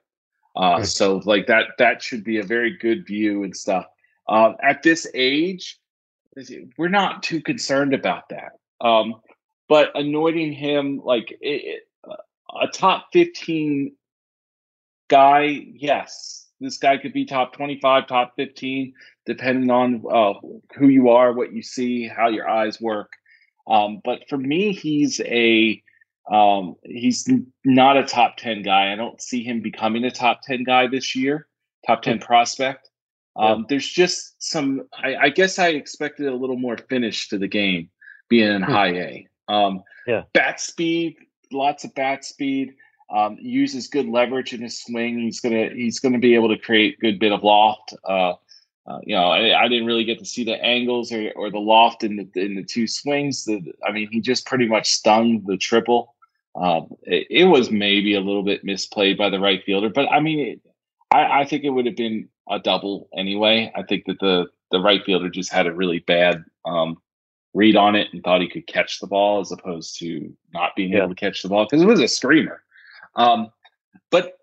[0.55, 3.87] Uh, so like that that should be a very good view and stuff.
[4.29, 5.79] Uh, at this age,
[6.77, 8.53] we're not too concerned about that.
[8.83, 9.15] Um,
[9.67, 11.89] but anointing him like it,
[12.61, 13.95] a top fifteen
[15.09, 18.95] guy, yes, this guy could be top twenty-five, top fifteen,
[19.27, 20.35] depending on uh,
[20.77, 23.13] who you are, what you see, how your eyes work.
[23.67, 25.83] Um, but for me, he's a
[26.31, 27.29] um, he's
[27.65, 28.93] not a top 10 guy.
[28.93, 31.47] I don't see him becoming a top 10 guy this year,
[31.87, 32.91] top 10 prospect.
[33.37, 33.65] Um, yeah.
[33.71, 37.89] There's just some, I, I, guess I expected a little more finish to the game
[38.29, 38.71] being in hmm.
[38.71, 39.27] high A.
[39.49, 40.25] Um, yeah.
[40.35, 41.17] Bat speed,
[41.51, 42.75] lots of bat speed.
[43.11, 45.19] Um, uses good leverage in his swing.
[45.19, 47.95] He's gonna he's gonna be able to create good bit of loft.
[48.05, 48.35] Uh,
[48.89, 51.59] uh, you know, I, I, didn't really get to see the angles or, or the
[51.59, 53.45] loft in the in the two swings.
[53.45, 56.15] The, I mean, he just pretty much stung the triple.
[56.55, 60.21] Um, it, it, was maybe a little bit misplayed by the right fielder, but I
[60.21, 60.61] mean, it,
[61.11, 63.71] I, I, think it would have been a double anyway.
[63.77, 66.97] I think that the the right fielder just had a really bad um,
[67.53, 70.93] read on it and thought he could catch the ball as opposed to not being
[70.93, 70.99] yeah.
[70.99, 72.63] able to catch the ball because it was a screamer.
[73.17, 73.51] Um,
[74.11, 74.39] but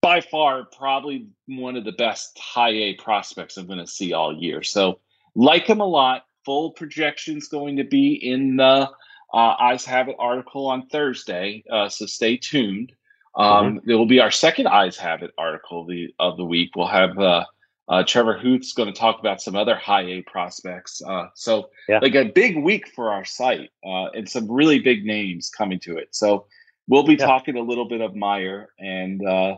[0.00, 4.36] by far probably one of the best high A prospects I'm going to see all
[4.36, 4.62] year.
[4.62, 4.98] So
[5.34, 6.24] like him a lot.
[6.44, 8.90] Full projections going to be in the
[9.32, 11.62] uh, Eyes Have It article on Thursday.
[11.70, 12.92] Uh, so stay tuned.
[13.36, 13.90] Um, mm-hmm.
[13.90, 16.72] It will be our second Eyes Have It article the, of the week.
[16.74, 17.44] We'll have uh,
[17.88, 21.00] uh, Trevor Huth's going to talk about some other high A prospects.
[21.00, 22.00] Uh, so, yeah.
[22.02, 25.96] like a big week for our site uh, and some really big names coming to
[25.96, 26.08] it.
[26.10, 26.46] So,
[26.92, 27.24] we'll be yeah.
[27.26, 29.56] talking a little bit of Mayer and uh,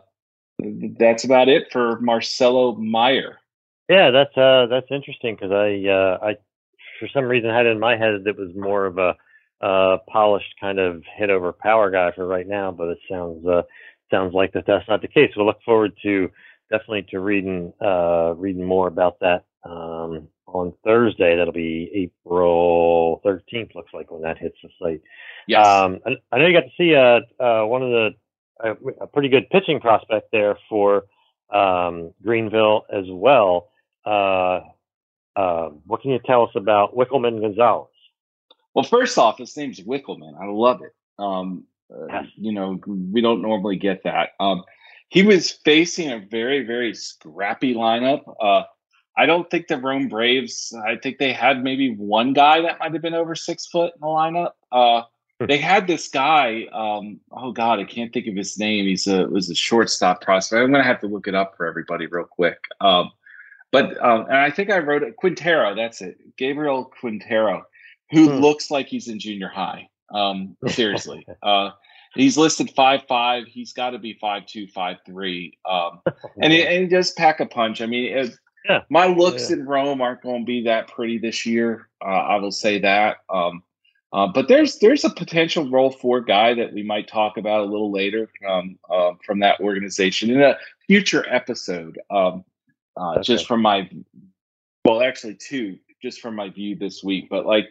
[1.01, 3.41] that's about it for Marcelo Mayer.
[3.89, 6.37] Yeah, that's uh, that's interesting because I uh, I
[7.01, 9.17] for some reason had in my head that was more of a
[9.61, 13.63] uh, polished kind of hit over power guy for right now, but it sounds uh,
[14.13, 15.33] sounds like that that's not the case.
[15.37, 16.31] We'll look forward to
[16.71, 21.37] definitely to reading uh, reading more about that um, on Thursday.
[21.37, 23.75] That'll be April 13th.
[23.75, 25.03] Looks like when that hits the site.
[25.47, 25.67] Yes.
[25.67, 28.11] Um, I, I know you got to see uh, uh, one of the
[28.61, 31.05] a, a pretty good pitching prospect there for
[31.53, 33.71] um, Greenville as well.
[34.07, 34.61] Uh,
[35.37, 37.89] uh, what can you tell us about Wikelman Gonzalez?
[38.75, 40.41] Well, first off, his name's Wikelman.
[40.41, 40.95] I love it.
[41.19, 44.31] Um, uh, you know, we don't normally get that.
[44.41, 44.63] Um,
[45.09, 48.23] he was facing a very, very scrappy lineup.
[49.17, 50.75] I don't think the Rome Braves.
[50.87, 54.01] I think they had maybe one guy that might have been over six foot in
[54.01, 54.53] the lineup.
[54.73, 55.03] Uh,
[55.41, 55.47] Hmm.
[55.47, 56.67] they had this guy.
[56.73, 58.87] Um, oh God, I can't think of his name.
[58.87, 60.63] He's a was a shortstop prospect.
[60.63, 62.59] I'm gonna have to look it up for everybody real quick.
[62.81, 63.11] Um,
[63.73, 65.17] but um, and I think I wrote it.
[65.17, 65.75] Quintero.
[65.75, 66.37] That's it.
[66.37, 67.65] Gabriel Quintero,
[68.11, 68.39] who hmm.
[68.39, 69.89] looks like he's in junior high.
[70.11, 71.27] Um, seriously.
[71.43, 71.71] uh,
[72.15, 73.47] he's listed five five.
[73.49, 75.59] He's got to be five two, five three.
[75.69, 76.01] Um,
[76.41, 77.83] and, he, and he does pack a punch.
[77.83, 78.83] I mean, it, yeah.
[78.91, 79.57] my looks yeah.
[79.57, 81.89] in Rome aren't going to be that pretty this year.
[82.01, 83.19] Uh, I will say that.
[83.29, 83.63] Um,
[84.13, 87.65] uh, but there's there's a potential role for guy that we might talk about a
[87.65, 91.99] little later from uh, from that organization in a future episode.
[92.11, 92.45] Um,
[92.97, 93.23] uh, okay.
[93.23, 93.91] Just from my
[94.85, 97.29] well, actually two, just from my view this week.
[97.29, 97.67] But like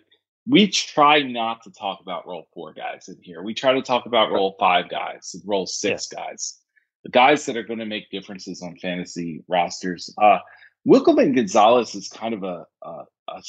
[0.46, 3.42] we try not to talk about role four guys in here.
[3.42, 6.26] We try to talk about role five guys, role six yeah.
[6.26, 6.60] guys,
[7.04, 10.14] the guys that are going to make differences on fantasy rosters.
[10.22, 10.40] Uh,
[10.88, 13.42] Wikelman Gonzalez is kind of a, a, a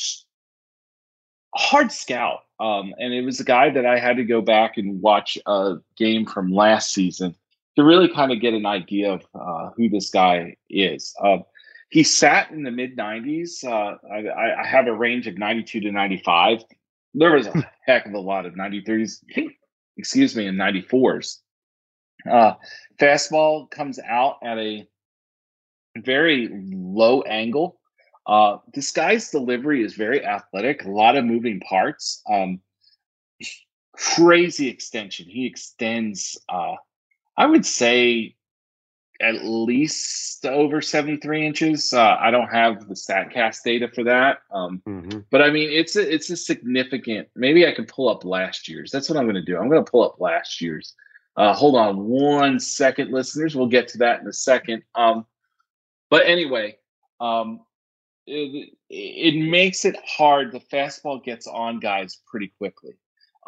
[1.55, 2.41] hard scout.
[2.61, 5.77] Um, and it was a guy that I had to go back and watch a
[5.97, 7.35] game from last season
[7.77, 11.15] to really kind of get an idea of uh, who this guy is.
[11.23, 11.39] Uh,
[11.91, 13.65] he sat in the mid 90s.
[13.65, 16.65] Uh, I, I, have a range of 92 to 95.
[17.15, 19.25] There was a heck of a lot of 93s,
[19.97, 21.39] excuse me, and 94s.
[22.31, 22.55] Uh,
[23.01, 24.87] fastball comes out at a
[25.97, 27.79] very low angle
[28.27, 32.23] uh, this guy's delivery is very athletic, a lot of moving parts.
[32.31, 32.61] Um,
[33.93, 35.27] crazy extension.
[35.27, 36.75] He extends, uh,
[37.37, 38.35] I would say,
[39.21, 41.93] at least over 73 inches.
[41.93, 44.39] Uh, I don't have the Statcast data for that.
[44.51, 45.21] Um, mm-hmm.
[45.31, 47.29] But I mean, it's a, it's a significant.
[47.37, 48.91] Maybe I can pull up last year's.
[48.91, 49.59] That's what I'm going to do.
[49.59, 50.95] I'm going to pull up last year's.
[51.37, 53.55] Uh, hold on one second, listeners.
[53.55, 54.83] We'll get to that in a second.
[54.95, 55.27] Um,
[56.15, 56.77] but anyway,
[57.19, 57.63] um,
[58.25, 60.53] it, it makes it hard.
[60.53, 62.93] The fastball gets on guys pretty quickly.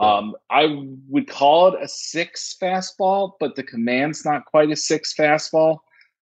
[0.00, 5.14] Um, I would call it a six fastball, but the command's not quite a six
[5.14, 5.78] fastball.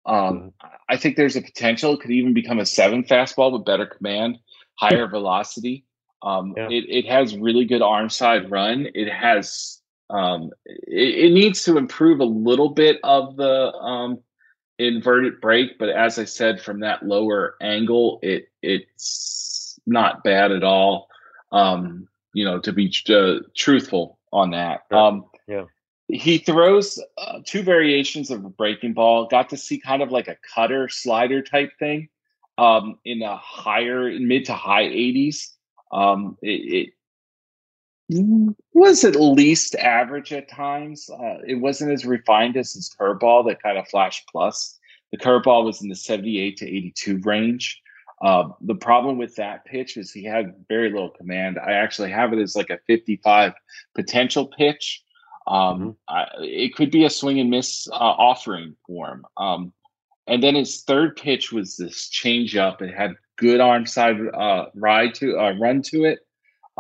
[0.07, 0.67] Um, mm-hmm.
[0.89, 4.39] I think there's a potential it could even become a seven fastball with better command,
[4.77, 5.85] higher velocity.
[6.23, 6.69] Um, yeah.
[6.71, 8.89] it, it has really good arm side run.
[8.95, 14.21] It has um, it, it, needs to improve a little bit of the um,
[14.81, 20.65] inverted break, but as I said, from that lower angle, it it's not bad at
[20.65, 21.09] all.
[21.53, 24.83] Um, you know, to be uh, truthful on that.
[24.91, 25.65] Um, yeah.
[26.09, 29.27] He throws uh, two variations of a breaking ball.
[29.27, 32.09] Got to see kind of like a cutter slider type thing
[32.59, 35.49] um, in a higher mid to high 80s.
[35.93, 36.89] Um, it, it,
[38.73, 41.09] was at least average at times.
[41.11, 44.79] Uh, it wasn't as refined as his curveball that kind of flashed plus.
[45.13, 47.81] The curveball was in the 78 to 82 range.
[48.23, 51.59] Uh, the problem with that pitch is he had very little command.
[51.59, 53.55] I actually have it as like a 55
[53.95, 55.03] potential pitch.
[55.47, 55.91] Um, mm-hmm.
[56.09, 59.25] I, it could be a swing and miss uh, offering for him.
[59.37, 59.73] Um,
[60.27, 62.83] and then his third pitch was this changeup.
[62.83, 66.21] It had good arm side uh, ride to uh, run to it.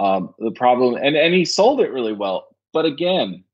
[0.00, 2.56] Um, the problem, and and he sold it really well.
[2.72, 3.44] But again,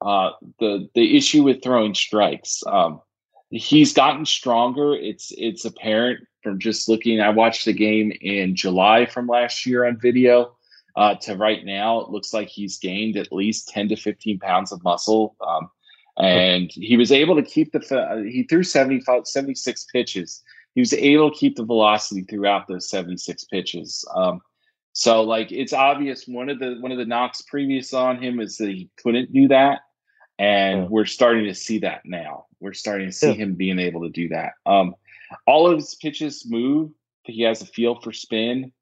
[0.00, 2.62] uh, the the issue with throwing strikes.
[2.66, 3.02] Um,
[3.50, 4.94] he's gotten stronger.
[4.94, 7.20] It's it's apparent from just looking.
[7.20, 10.56] I watched the game in July from last year on video
[10.96, 12.00] uh, to right now.
[12.00, 15.36] It looks like he's gained at least 10 to 15 pounds of muscle.
[15.46, 15.70] Um,
[16.18, 20.42] and he was able to keep the, he threw 75, 76 pitches.
[20.74, 24.04] He was able to keep the velocity throughout those 76 pitches.
[24.14, 24.40] Um,
[24.92, 28.56] so like it's obvious one of the one of the knocks previous on him is
[28.56, 29.80] that he couldn't do that
[30.40, 30.88] and yeah.
[30.88, 32.46] we're starting to see that now.
[32.60, 33.34] We're starting to see yeah.
[33.34, 34.52] him being able to do that.
[34.64, 34.94] Um,
[35.46, 36.90] all of his pitches move.
[37.24, 38.72] He has a feel for spin.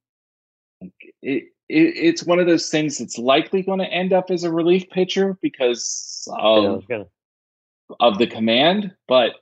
[0.81, 4.53] It, it, it's one of those things that's likely going to end up as a
[4.53, 7.03] relief pitcher because of, yeah,
[7.99, 9.33] of the command, but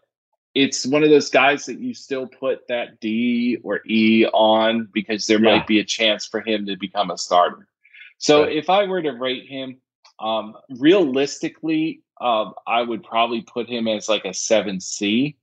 [0.57, 5.27] it's one of those guys that you still put that D or E on because
[5.27, 5.59] there yeah.
[5.59, 7.69] might be a chance for him to become a starter.
[8.16, 8.57] So right.
[8.57, 9.83] if I were to rate him,
[10.19, 15.37] um, realistically, um, I would probably put him as like a 7C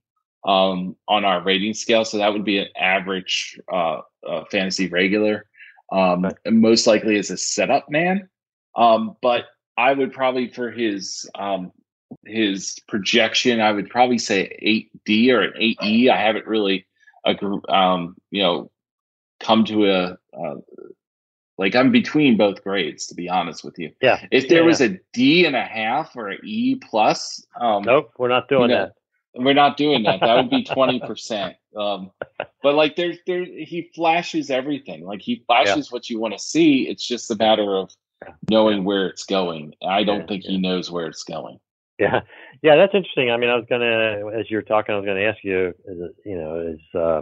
[0.46, 2.06] um, on our rating scale.
[2.06, 5.46] So that would be an average uh, uh, fantasy regular.
[5.92, 8.30] Um, most likely as a setup man.
[8.76, 9.46] Um, but
[9.78, 11.72] I would probably for his um,
[12.26, 16.10] his projection, I would probably say eight D or an eight E.
[16.10, 16.86] I haven't really,
[17.70, 18.72] um, you know,
[19.40, 20.56] come to a uh,
[21.58, 23.92] like I'm between both grades, to be honest with you.
[24.02, 24.26] Yeah.
[24.32, 24.88] If there yeah, was yeah.
[24.88, 28.76] a D and a half or an E plus, um, nope, we're not doing you
[28.76, 28.94] know, that.
[29.36, 30.20] We're not doing that.
[30.20, 31.56] That would be twenty percent.
[31.76, 32.12] Um,
[32.62, 35.06] but like there's there he flashes everything.
[35.06, 35.96] Like he flashes yeah.
[35.96, 36.88] what you want to see.
[36.88, 37.92] It's just a matter of
[38.50, 39.74] knowing where it's going.
[39.86, 41.60] I don't think he knows where it's going.
[42.04, 42.22] Yeah,
[42.62, 43.32] yeah, that's interesting.
[43.32, 46.02] I mean, I was gonna, as you were talking, I was gonna ask you, is
[46.02, 47.22] it, you know, is uh,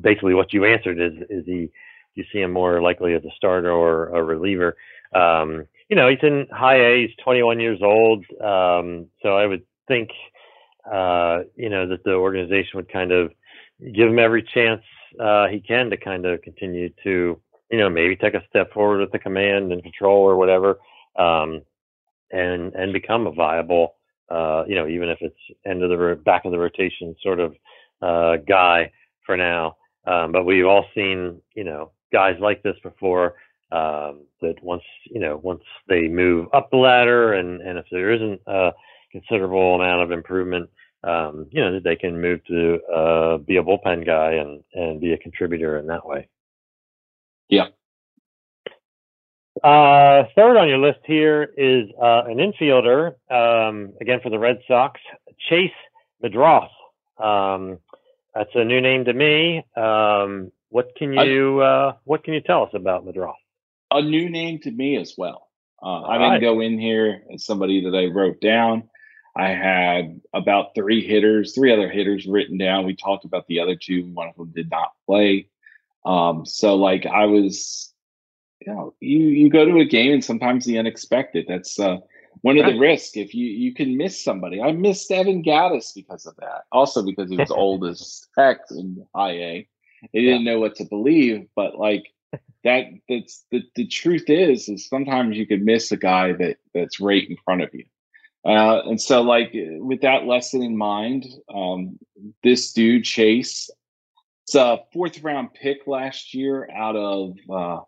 [0.00, 1.66] basically what you answered is is he
[2.14, 4.76] do you see him more likely as a starter or a reliever.
[5.14, 7.06] Um, you know, he's in high A.
[7.06, 8.24] He's 21 years old.
[8.40, 10.10] Um, so I would think,
[10.90, 13.32] uh, you know, that the organization would kind of
[13.94, 14.82] give him every chance
[15.20, 19.00] uh, he can to kind of continue to, you know, maybe take a step forward
[19.00, 20.78] with the command and control or whatever,
[21.18, 21.62] um,
[22.30, 23.94] and and become a viable,
[24.30, 27.54] uh, you know, even if it's end of the back of the rotation sort of
[28.02, 28.90] uh, guy
[29.24, 29.76] for now.
[30.06, 33.34] Um, but we've all seen, you know, guys like this before.
[33.72, 38.12] Um, that once you know, once they move up the ladder, and and if there
[38.12, 38.70] isn't a
[39.10, 40.68] considerable amount of improvement,
[41.02, 45.12] um, you know, they can move to uh, be a bullpen guy and and be
[45.12, 46.28] a contributor in that way.
[47.48, 47.68] Yeah.
[49.64, 54.58] Uh, third on your list here is uh, an infielder, um, again for the Red
[54.68, 55.00] Sox,
[55.48, 55.70] Chase
[56.22, 56.68] Meidroth.
[57.18, 57.78] Um,
[58.34, 59.64] that's a new name to me.
[59.74, 63.32] Um, what can you uh, What can you tell us about Medrath?
[63.90, 65.48] A new name to me as well.
[65.82, 66.40] Uh, I didn't right.
[66.42, 68.90] go in here as somebody that I wrote down.
[69.34, 72.84] I had about three hitters, three other hitters written down.
[72.84, 74.10] We talked about the other two.
[74.12, 75.48] One of them did not play.
[76.04, 77.93] Um, so like I was,
[78.66, 81.46] you you you go to a game and sometimes the unexpected.
[81.48, 81.98] That's uh,
[82.40, 84.60] one of the risks if you you can miss somebody.
[84.60, 86.64] I missed Evan Gattis because of that.
[86.72, 89.68] Also because he was old as heck in high A.
[90.12, 92.12] They didn't know what to believe, but like
[92.64, 97.00] that that's the, the truth is is sometimes you could miss a guy that that's
[97.00, 97.84] right in front of you.
[98.44, 101.98] Uh, and so like with that lesson in mind, um,
[102.42, 103.70] this dude Chase,
[104.44, 107.80] it's a fourth round pick last year out of uh,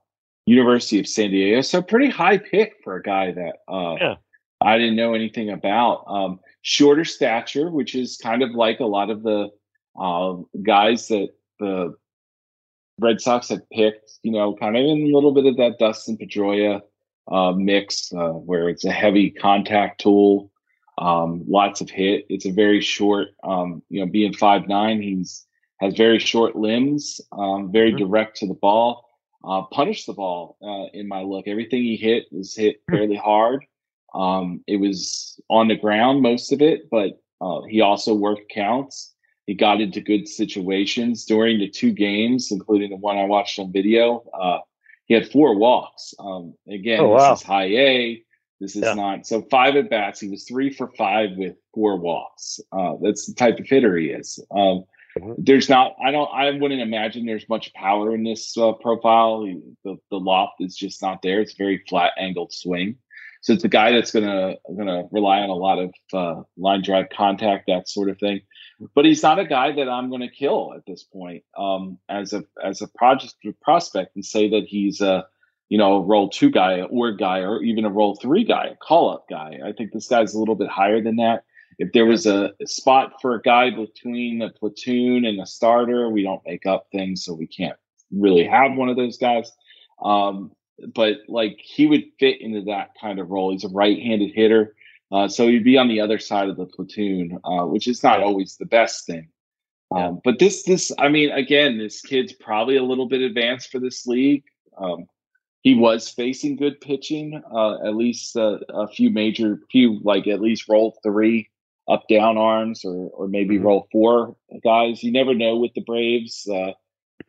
[0.47, 1.61] University of San Diego.
[1.61, 4.15] So pretty high pick for a guy that uh, yeah.
[4.61, 6.05] I didn't know anything about.
[6.07, 9.51] Um, shorter stature, which is kind of like a lot of the
[10.01, 11.29] uh, guys that
[11.59, 11.95] the
[12.99, 16.17] Red Sox had picked, you know, kind of in a little bit of that Dustin
[16.17, 16.81] Pedroia
[17.31, 20.51] uh, mix, uh, where it's a heavy contact tool,
[20.99, 22.25] um, lots of hit.
[22.29, 25.45] It's a very short, um, you know, being five nine, he's
[25.81, 28.07] has very short limbs, um, very mm-hmm.
[28.07, 29.06] direct to the ball.
[29.47, 31.47] Uh, punish the ball uh, in my look.
[31.47, 32.97] Everything he hit was hit hmm.
[32.97, 33.65] fairly hard.
[34.13, 39.15] Um, it was on the ground most of it, but uh, he also worked counts.
[39.47, 43.73] He got into good situations during the two games, including the one I watched on
[43.73, 44.25] video.
[44.35, 44.59] Uh,
[45.05, 46.15] he had four walks.
[46.19, 47.31] Um, again, oh, wow.
[47.31, 48.23] this is high A.
[48.61, 48.95] This is yeah.
[48.95, 50.19] not so five at bats.
[50.19, 52.59] He was three for five with four walks.
[52.73, 54.45] Uh, that's the type of hitter he is.
[54.51, 54.85] Um.
[55.39, 55.97] There's not.
[56.05, 56.29] I don't.
[56.33, 59.45] I wouldn't imagine there's much power in this uh, profile.
[59.85, 61.41] The the loft is just not there.
[61.41, 62.97] It's very flat angled swing.
[63.43, 67.07] So it's a guy that's gonna gonna rely on a lot of uh, line drive
[67.11, 68.41] contact, that sort of thing
[68.95, 72.45] but he's not a guy that I'm to kill at this point um, as a
[72.63, 75.27] as a project prospect and say that he's a
[75.69, 78.77] you know a role two guy or guy or even a role three guy, a
[78.77, 79.61] call up guy.
[79.65, 81.45] I think this guy's a little bit higher than that.
[81.79, 86.23] If there was a, spot for a guy between a platoon and a starter, we
[86.23, 87.77] don't make up things, so we can't
[88.11, 89.53] really have one of those guys.
[90.03, 90.53] Um,
[90.95, 93.53] but like he would fit into that kind of role.
[93.53, 94.75] He's a right-handed hitter.
[95.13, 98.21] Uh, so he'd be on the other side of the platoon, uh, which is not
[98.21, 99.29] always the best thing.
[99.95, 103.79] Um, but this, this, I mean, again, this kid's probably a little bit advanced for
[103.79, 104.43] this league.
[104.77, 105.07] Um,
[105.63, 110.41] he was facing good pitching, uh, at least uh, a few major, few like at
[110.41, 111.49] least role three
[111.89, 113.67] up down arms, or or maybe mm-hmm.
[113.67, 115.03] role four guys.
[115.03, 116.49] You never know with the Braves.
[116.49, 116.73] Uh,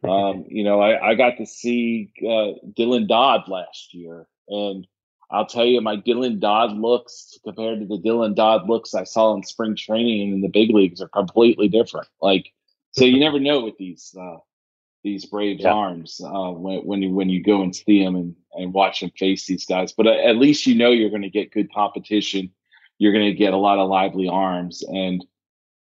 [0.08, 4.88] um, you know, I, I got to see uh, Dylan Dodd last year, and
[5.30, 9.34] I'll tell you, my Dylan Dodd looks compared to the Dylan Dodd looks I saw
[9.36, 12.08] in spring training and in the big leagues are completely different.
[12.22, 12.52] Like,
[12.92, 14.38] so you never know with these uh,
[15.04, 15.72] these Braves yeah.
[15.72, 19.12] arms uh, when when you when you go and see them and, and watch them
[19.18, 19.92] face these guys.
[19.92, 22.52] But at least you know you're going to get good competition.
[23.00, 25.26] You're going to get a lot of lively arms, and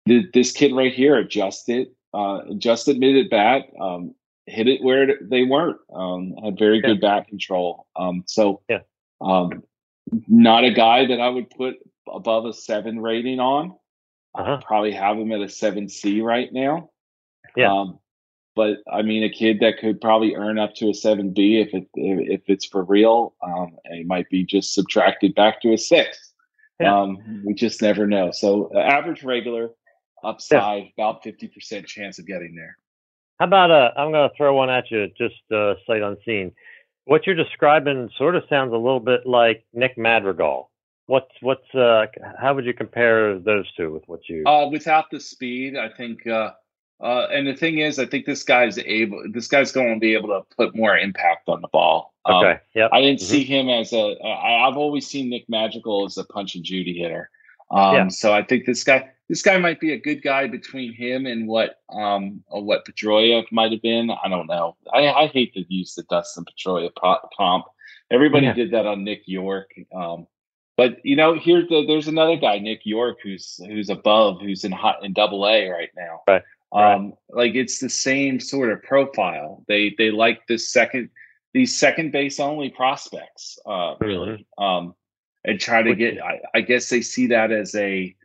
[0.07, 3.65] th- this kid right here adjusted uh, just admitted bat.
[3.79, 4.13] Um,
[4.45, 5.77] hit it where they weren't.
[5.93, 6.87] Um, had very yeah.
[6.87, 7.87] good bat control.
[7.95, 8.79] Um, so yeah
[9.21, 9.63] um,
[10.27, 11.75] not a guy that I would put
[12.11, 13.75] above a seven rating on.
[14.35, 14.59] Uh-huh.
[14.63, 16.91] probably have him at a seven C right now.
[17.55, 17.73] Yeah.
[17.73, 17.97] Um,
[18.55, 21.73] but I mean, a kid that could probably earn up to a seven B if
[21.73, 23.33] it if, it's for real.
[23.41, 26.26] Um, he might be just subtracted back to a six.
[26.79, 27.01] Yeah.
[27.01, 28.31] Um, we just never know.
[28.31, 29.69] So uh, average regular
[30.23, 30.89] upside yeah.
[30.97, 32.77] about fifty percent chance of getting there.
[33.39, 36.53] How about uh, I'm going to throw one at you, just uh, sight unseen
[37.07, 40.69] what you're describing sort of sounds a little bit like Nick Madrigal.
[41.05, 42.05] What's what's uh,
[42.37, 44.45] how would you compare those two with what you?
[44.45, 46.27] Uh, without the speed, I think.
[46.27, 46.51] Uh,
[46.99, 49.23] uh, and the thing is, I think this guy's able.
[49.31, 52.13] This guy's going to be able to put more impact on the ball.
[52.25, 52.59] Um, okay.
[52.73, 52.87] Yeah.
[52.91, 53.31] I didn't mm-hmm.
[53.31, 54.15] see him as a.
[54.23, 57.29] I, I've always seen Nick Madrigal as a punch and Judy hitter.
[57.69, 58.07] Um, yeah.
[58.07, 61.47] So I think this guy this guy might be a good guy between him and
[61.47, 64.09] what um what Pedroia might have been.
[64.09, 64.75] I don't know.
[64.91, 66.89] I, I hate to use the Dustin Pedroia
[67.37, 67.65] comp.
[68.09, 68.53] Everybody yeah.
[68.53, 69.73] did that on Nick Yorke.
[69.93, 70.27] Um,
[70.77, 74.71] but you know, here the, there's another guy, Nick Yorke, who's who's above, who's in
[74.71, 76.21] hot in Double A right now.
[76.27, 76.43] Right.
[76.71, 79.63] Um, like it's the same sort of profile.
[79.67, 81.09] They they like this second
[81.53, 84.93] these second base only prospects, uh, really, um,
[85.45, 86.21] and try to get.
[86.21, 88.15] I, I guess they see that as a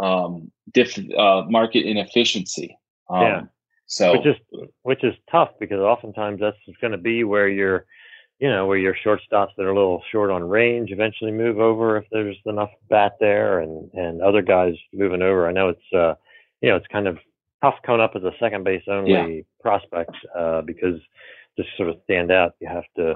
[0.00, 2.76] um, diff, uh, market inefficiency.
[3.10, 3.42] Um, yeah.
[3.86, 4.36] So which is
[4.82, 7.84] which is tough because oftentimes that's going to be where your
[8.38, 11.98] you know where your shortstops that are a little short on range eventually move over
[11.98, 15.46] if there's enough bat there and and other guys moving over.
[15.46, 16.14] I know it's uh
[16.62, 17.18] you know it's kind of
[17.62, 19.42] tough coming up as a second base only yeah.
[19.60, 21.00] prospect uh, because
[21.56, 23.14] just sort of stand out you have to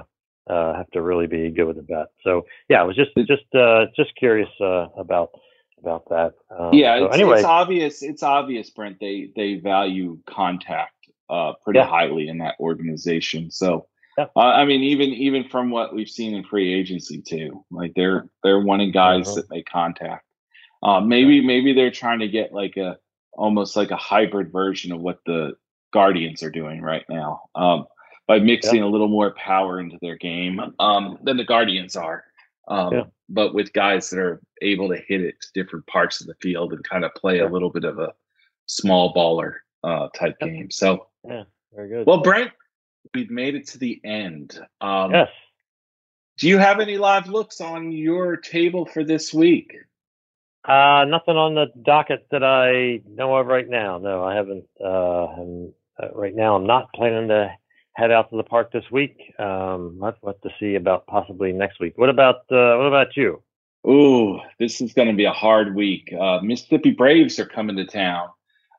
[0.49, 2.07] uh, have to really be good with the bat.
[2.23, 5.31] So yeah, I was just just uh, just curious uh, about
[5.79, 6.33] about that.
[6.57, 8.03] Um, yeah, so it's, anyway, it's obvious.
[8.03, 8.99] It's obvious, Brent.
[8.99, 10.93] They they value contact
[11.29, 11.87] uh, pretty yeah.
[11.87, 13.51] highly in that organization.
[13.51, 13.87] So.
[14.19, 18.27] Uh, I mean, even even from what we've seen in free agency too, like they're
[18.41, 19.35] they're wanting guys uh-huh.
[19.35, 20.25] that make contact.
[20.81, 22.97] Uh, maybe maybe they're trying to get like a
[23.37, 25.55] almost like a hybrid version of what the
[25.93, 27.85] Guardians are doing right now um,
[28.27, 32.25] by mixing a little more power into their game um, than the Guardians are.
[32.67, 33.03] Um, yeah.
[33.29, 36.73] But with guys that are able to hit it to different parts of the field
[36.73, 38.13] and kind of play a little bit of a
[38.65, 40.69] small baller uh, type game.
[40.71, 42.07] So, yeah, very good.
[42.07, 42.51] Well, Brent,
[43.13, 44.59] we've made it to the end.
[44.81, 45.29] Um, yes.
[46.37, 49.75] Do you have any live looks on your table for this week?
[50.67, 53.99] Uh, nothing on the docket that I know of right now.
[53.99, 54.65] No, I haven't.
[54.83, 55.25] Uh,
[55.99, 57.51] uh, right now, I'm not planning to
[57.93, 59.33] head out to the park this week.
[59.39, 61.97] Um, what what to see about possibly next week.
[61.97, 63.41] What about uh, what about you?
[63.87, 66.13] Ooh, this is going to be a hard week.
[66.13, 68.27] Uh, Mississippi Braves are coming to town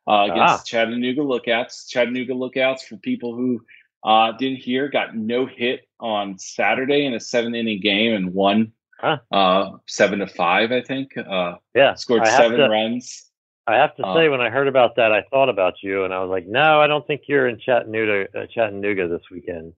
[0.07, 0.63] uh, against ah.
[0.67, 1.89] Chattanooga Lookouts.
[1.89, 3.63] Chattanooga Lookouts for people who
[4.05, 8.73] uh, didn't hear got no hit on Saturday in a seven inning game and won
[8.99, 9.19] huh.
[9.31, 11.17] uh, seven to five, I think.
[11.17, 13.25] Uh, yeah, scored seven to, runs.
[13.67, 16.15] I have to uh, say, when I heard about that, I thought about you, and
[16.15, 19.75] I was like, "No, I don't think you're in Chattanooga, uh, Chattanooga this weekend."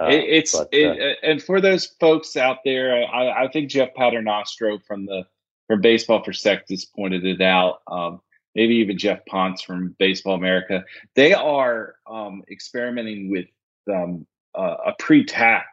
[0.00, 3.68] Uh, it, it's but, it, uh, and for those folks out there, I, I, think
[3.68, 5.26] Jeff Paternostro from the
[5.66, 7.82] from Baseball for Prospectus pointed it out.
[7.86, 8.20] Um,
[8.54, 10.84] maybe even Geoff Pontes from Baseball America.
[11.14, 13.46] They are um, experimenting with
[13.92, 15.71] um, uh, a pre-tact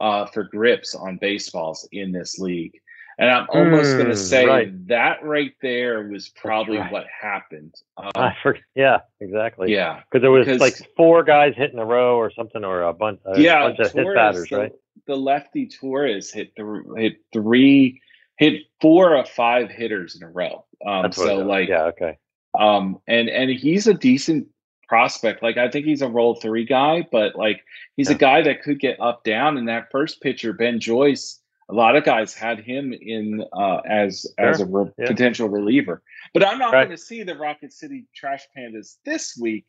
[0.00, 2.80] uh, for grips on baseballs in this league.
[3.18, 4.86] And I'm almost mm, going to say right.
[4.86, 6.92] that right there was probably right.
[6.92, 7.74] what happened.
[7.96, 8.62] Um, I forget.
[8.76, 9.72] Yeah, exactly.
[9.72, 13.18] Yeah, because there was like four guys hitting a row or something, or a bunch,
[13.24, 14.72] a yeah, bunch of Torres, hit batters, the, right?
[15.08, 16.52] The lefty Torres hit
[16.96, 18.00] hit three,
[18.36, 20.64] hit four or five hitters in a row.
[20.86, 22.18] Um, so like, yeah, okay.
[22.56, 24.46] Um, and and he's a decent
[24.88, 25.42] prospect.
[25.42, 27.62] Like I think he's a role three guy, but like
[27.96, 28.16] he's yeah.
[28.16, 29.56] a guy that could get up down.
[29.56, 34.26] And that first pitcher, Ben Joyce, a lot of guys had him in uh, as
[34.38, 34.48] sure.
[34.48, 35.06] as a re- yeah.
[35.06, 36.02] potential reliever.
[36.32, 36.86] But I'm not right.
[36.86, 39.66] going to see the Rocket City Trash Pandas this week.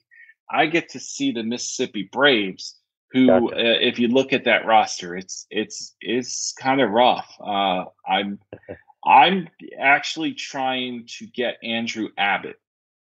[0.50, 2.76] I get to see the Mississippi Braves,
[3.12, 3.56] who, gotcha.
[3.56, 7.36] uh, if you look at that roster, it's it's it's kind of rough.
[7.40, 8.40] Uh, I'm
[9.06, 9.50] I'm
[9.80, 12.60] actually trying to get Andrew Abbott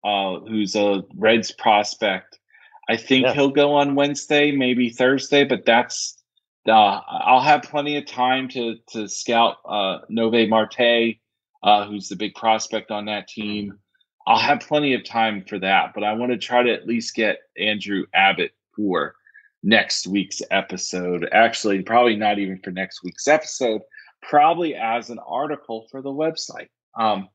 [0.06, 2.40] uh, who's a Reds prospect.
[2.88, 3.34] I think yeah.
[3.34, 6.22] he'll go on Wednesday, maybe Thursday, but that's
[6.68, 11.18] uh, I'll have plenty of time to to scout uh, Noelvi Marte,
[11.64, 13.80] uh, who's the big prospect on that team.
[14.28, 17.16] I'll have plenty of time for that, but I want to try to at least
[17.16, 19.16] get Andrew Abbott for
[19.64, 21.28] next week's episode.
[21.32, 23.82] Actually, probably not even for next week's episode,
[24.22, 26.70] probably as an article for the website.
[27.00, 27.30] Um,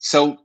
[0.00, 0.38] so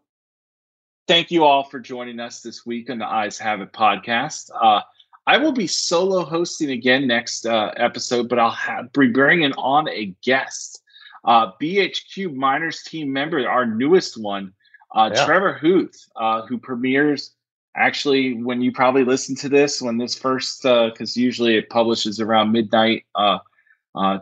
[1.07, 4.49] thank you all for joining us this week on the Eyes Have It podcast.
[4.61, 4.81] Uh,
[5.25, 9.87] I will be solo hosting again next uh, episode, but I'll have, be bringing on
[9.89, 10.83] a guest,
[11.23, 14.53] uh, BHQ Minors team member, our newest one,
[14.93, 15.25] uh, yeah.
[15.25, 17.33] Trevor Huth, uh, who premieres
[17.75, 22.19] actually when you probably listen to this when this first, because uh, usually it publishes
[22.19, 23.05] around midnight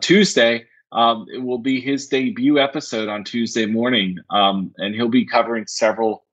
[0.00, 0.66] Tuesday.
[0.92, 5.66] Um, it will be his debut episode on Tuesday morning, um, and he'll be covering
[5.66, 6.25] several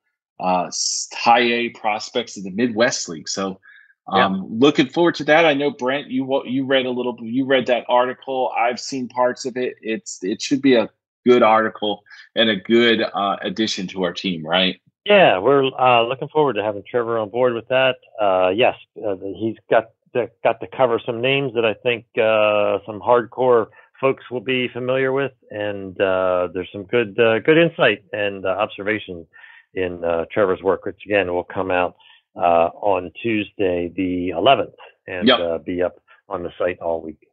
[0.44, 0.70] uh,
[1.14, 3.30] high A prospects in the Midwest League.
[3.30, 3.60] So,
[4.08, 4.42] um, yeah.
[4.50, 5.46] looking forward to that.
[5.46, 8.52] I know Brent, you you read a little, you read that article.
[8.58, 9.76] I've seen parts of it.
[9.82, 10.90] It's it should be a
[11.26, 12.04] good article
[12.36, 14.82] and a good uh, addition to our team, right?
[15.06, 17.96] Yeah, we're uh, looking forward to having Trevor on board with that.
[18.22, 18.76] Uh, yes,
[19.06, 23.68] uh, he's got to, got to cover some names that I think uh, some hardcore
[24.00, 28.50] folks will be familiar with, and uh, there's some good uh, good insight and uh,
[28.50, 29.26] observation
[29.74, 31.96] in uh, Trevor's work, which again will come out
[32.36, 34.74] uh, on Tuesday, the 11th,
[35.08, 35.40] and yep.
[35.40, 36.00] uh, be up
[36.30, 37.28] on the site all week.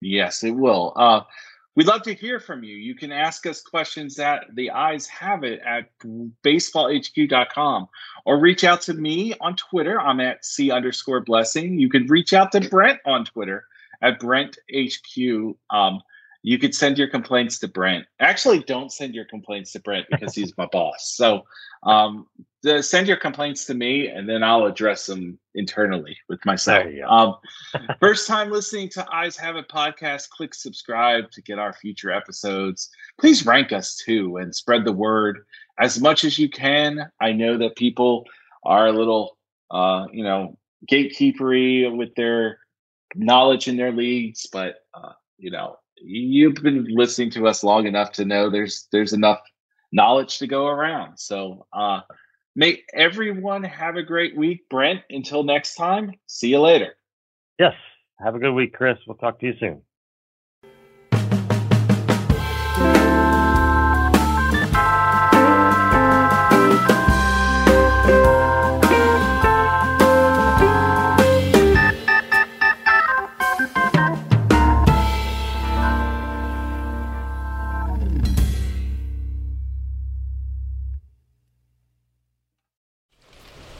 [0.00, 0.92] Yes, it will.
[0.96, 1.22] Uh,
[1.74, 2.76] we'd love to hear from you.
[2.76, 5.90] You can ask us questions at the eyes have it at
[6.44, 7.88] baseballhq.com
[8.24, 10.00] or reach out to me on Twitter.
[10.00, 11.78] I'm at C underscore blessing.
[11.78, 13.64] You can reach out to Brent on Twitter
[14.02, 15.56] at Brent HQ.
[15.70, 16.00] Um,
[16.48, 18.06] you could send your complaints to Brent.
[18.20, 21.12] Actually, don't send your complaints to Brent because he's my boss.
[21.14, 21.42] So
[21.82, 22.26] um,
[22.80, 26.86] send your complaints to me, and then I'll address them internally with myself.
[27.06, 27.36] Um,
[28.00, 32.88] first time listening to Eyes Have It podcast, click subscribe to get our future episodes.
[33.20, 35.44] Please rank us too and spread the word
[35.78, 37.10] as much as you can.
[37.20, 38.24] I know that people
[38.64, 39.36] are a little,
[39.70, 40.56] uh, you know,
[40.90, 42.60] gatekeepery with their
[43.14, 48.12] knowledge in their leagues, but uh, you know you've been listening to us long enough
[48.12, 49.40] to know there's there's enough
[49.92, 51.18] knowledge to go around.
[51.18, 52.00] So uh
[52.56, 54.68] may everyone have a great week.
[54.68, 56.94] Brent, until next time, see you later.
[57.58, 57.74] Yes.
[58.20, 58.98] Have a good week, Chris.
[59.06, 59.82] We'll talk to you soon.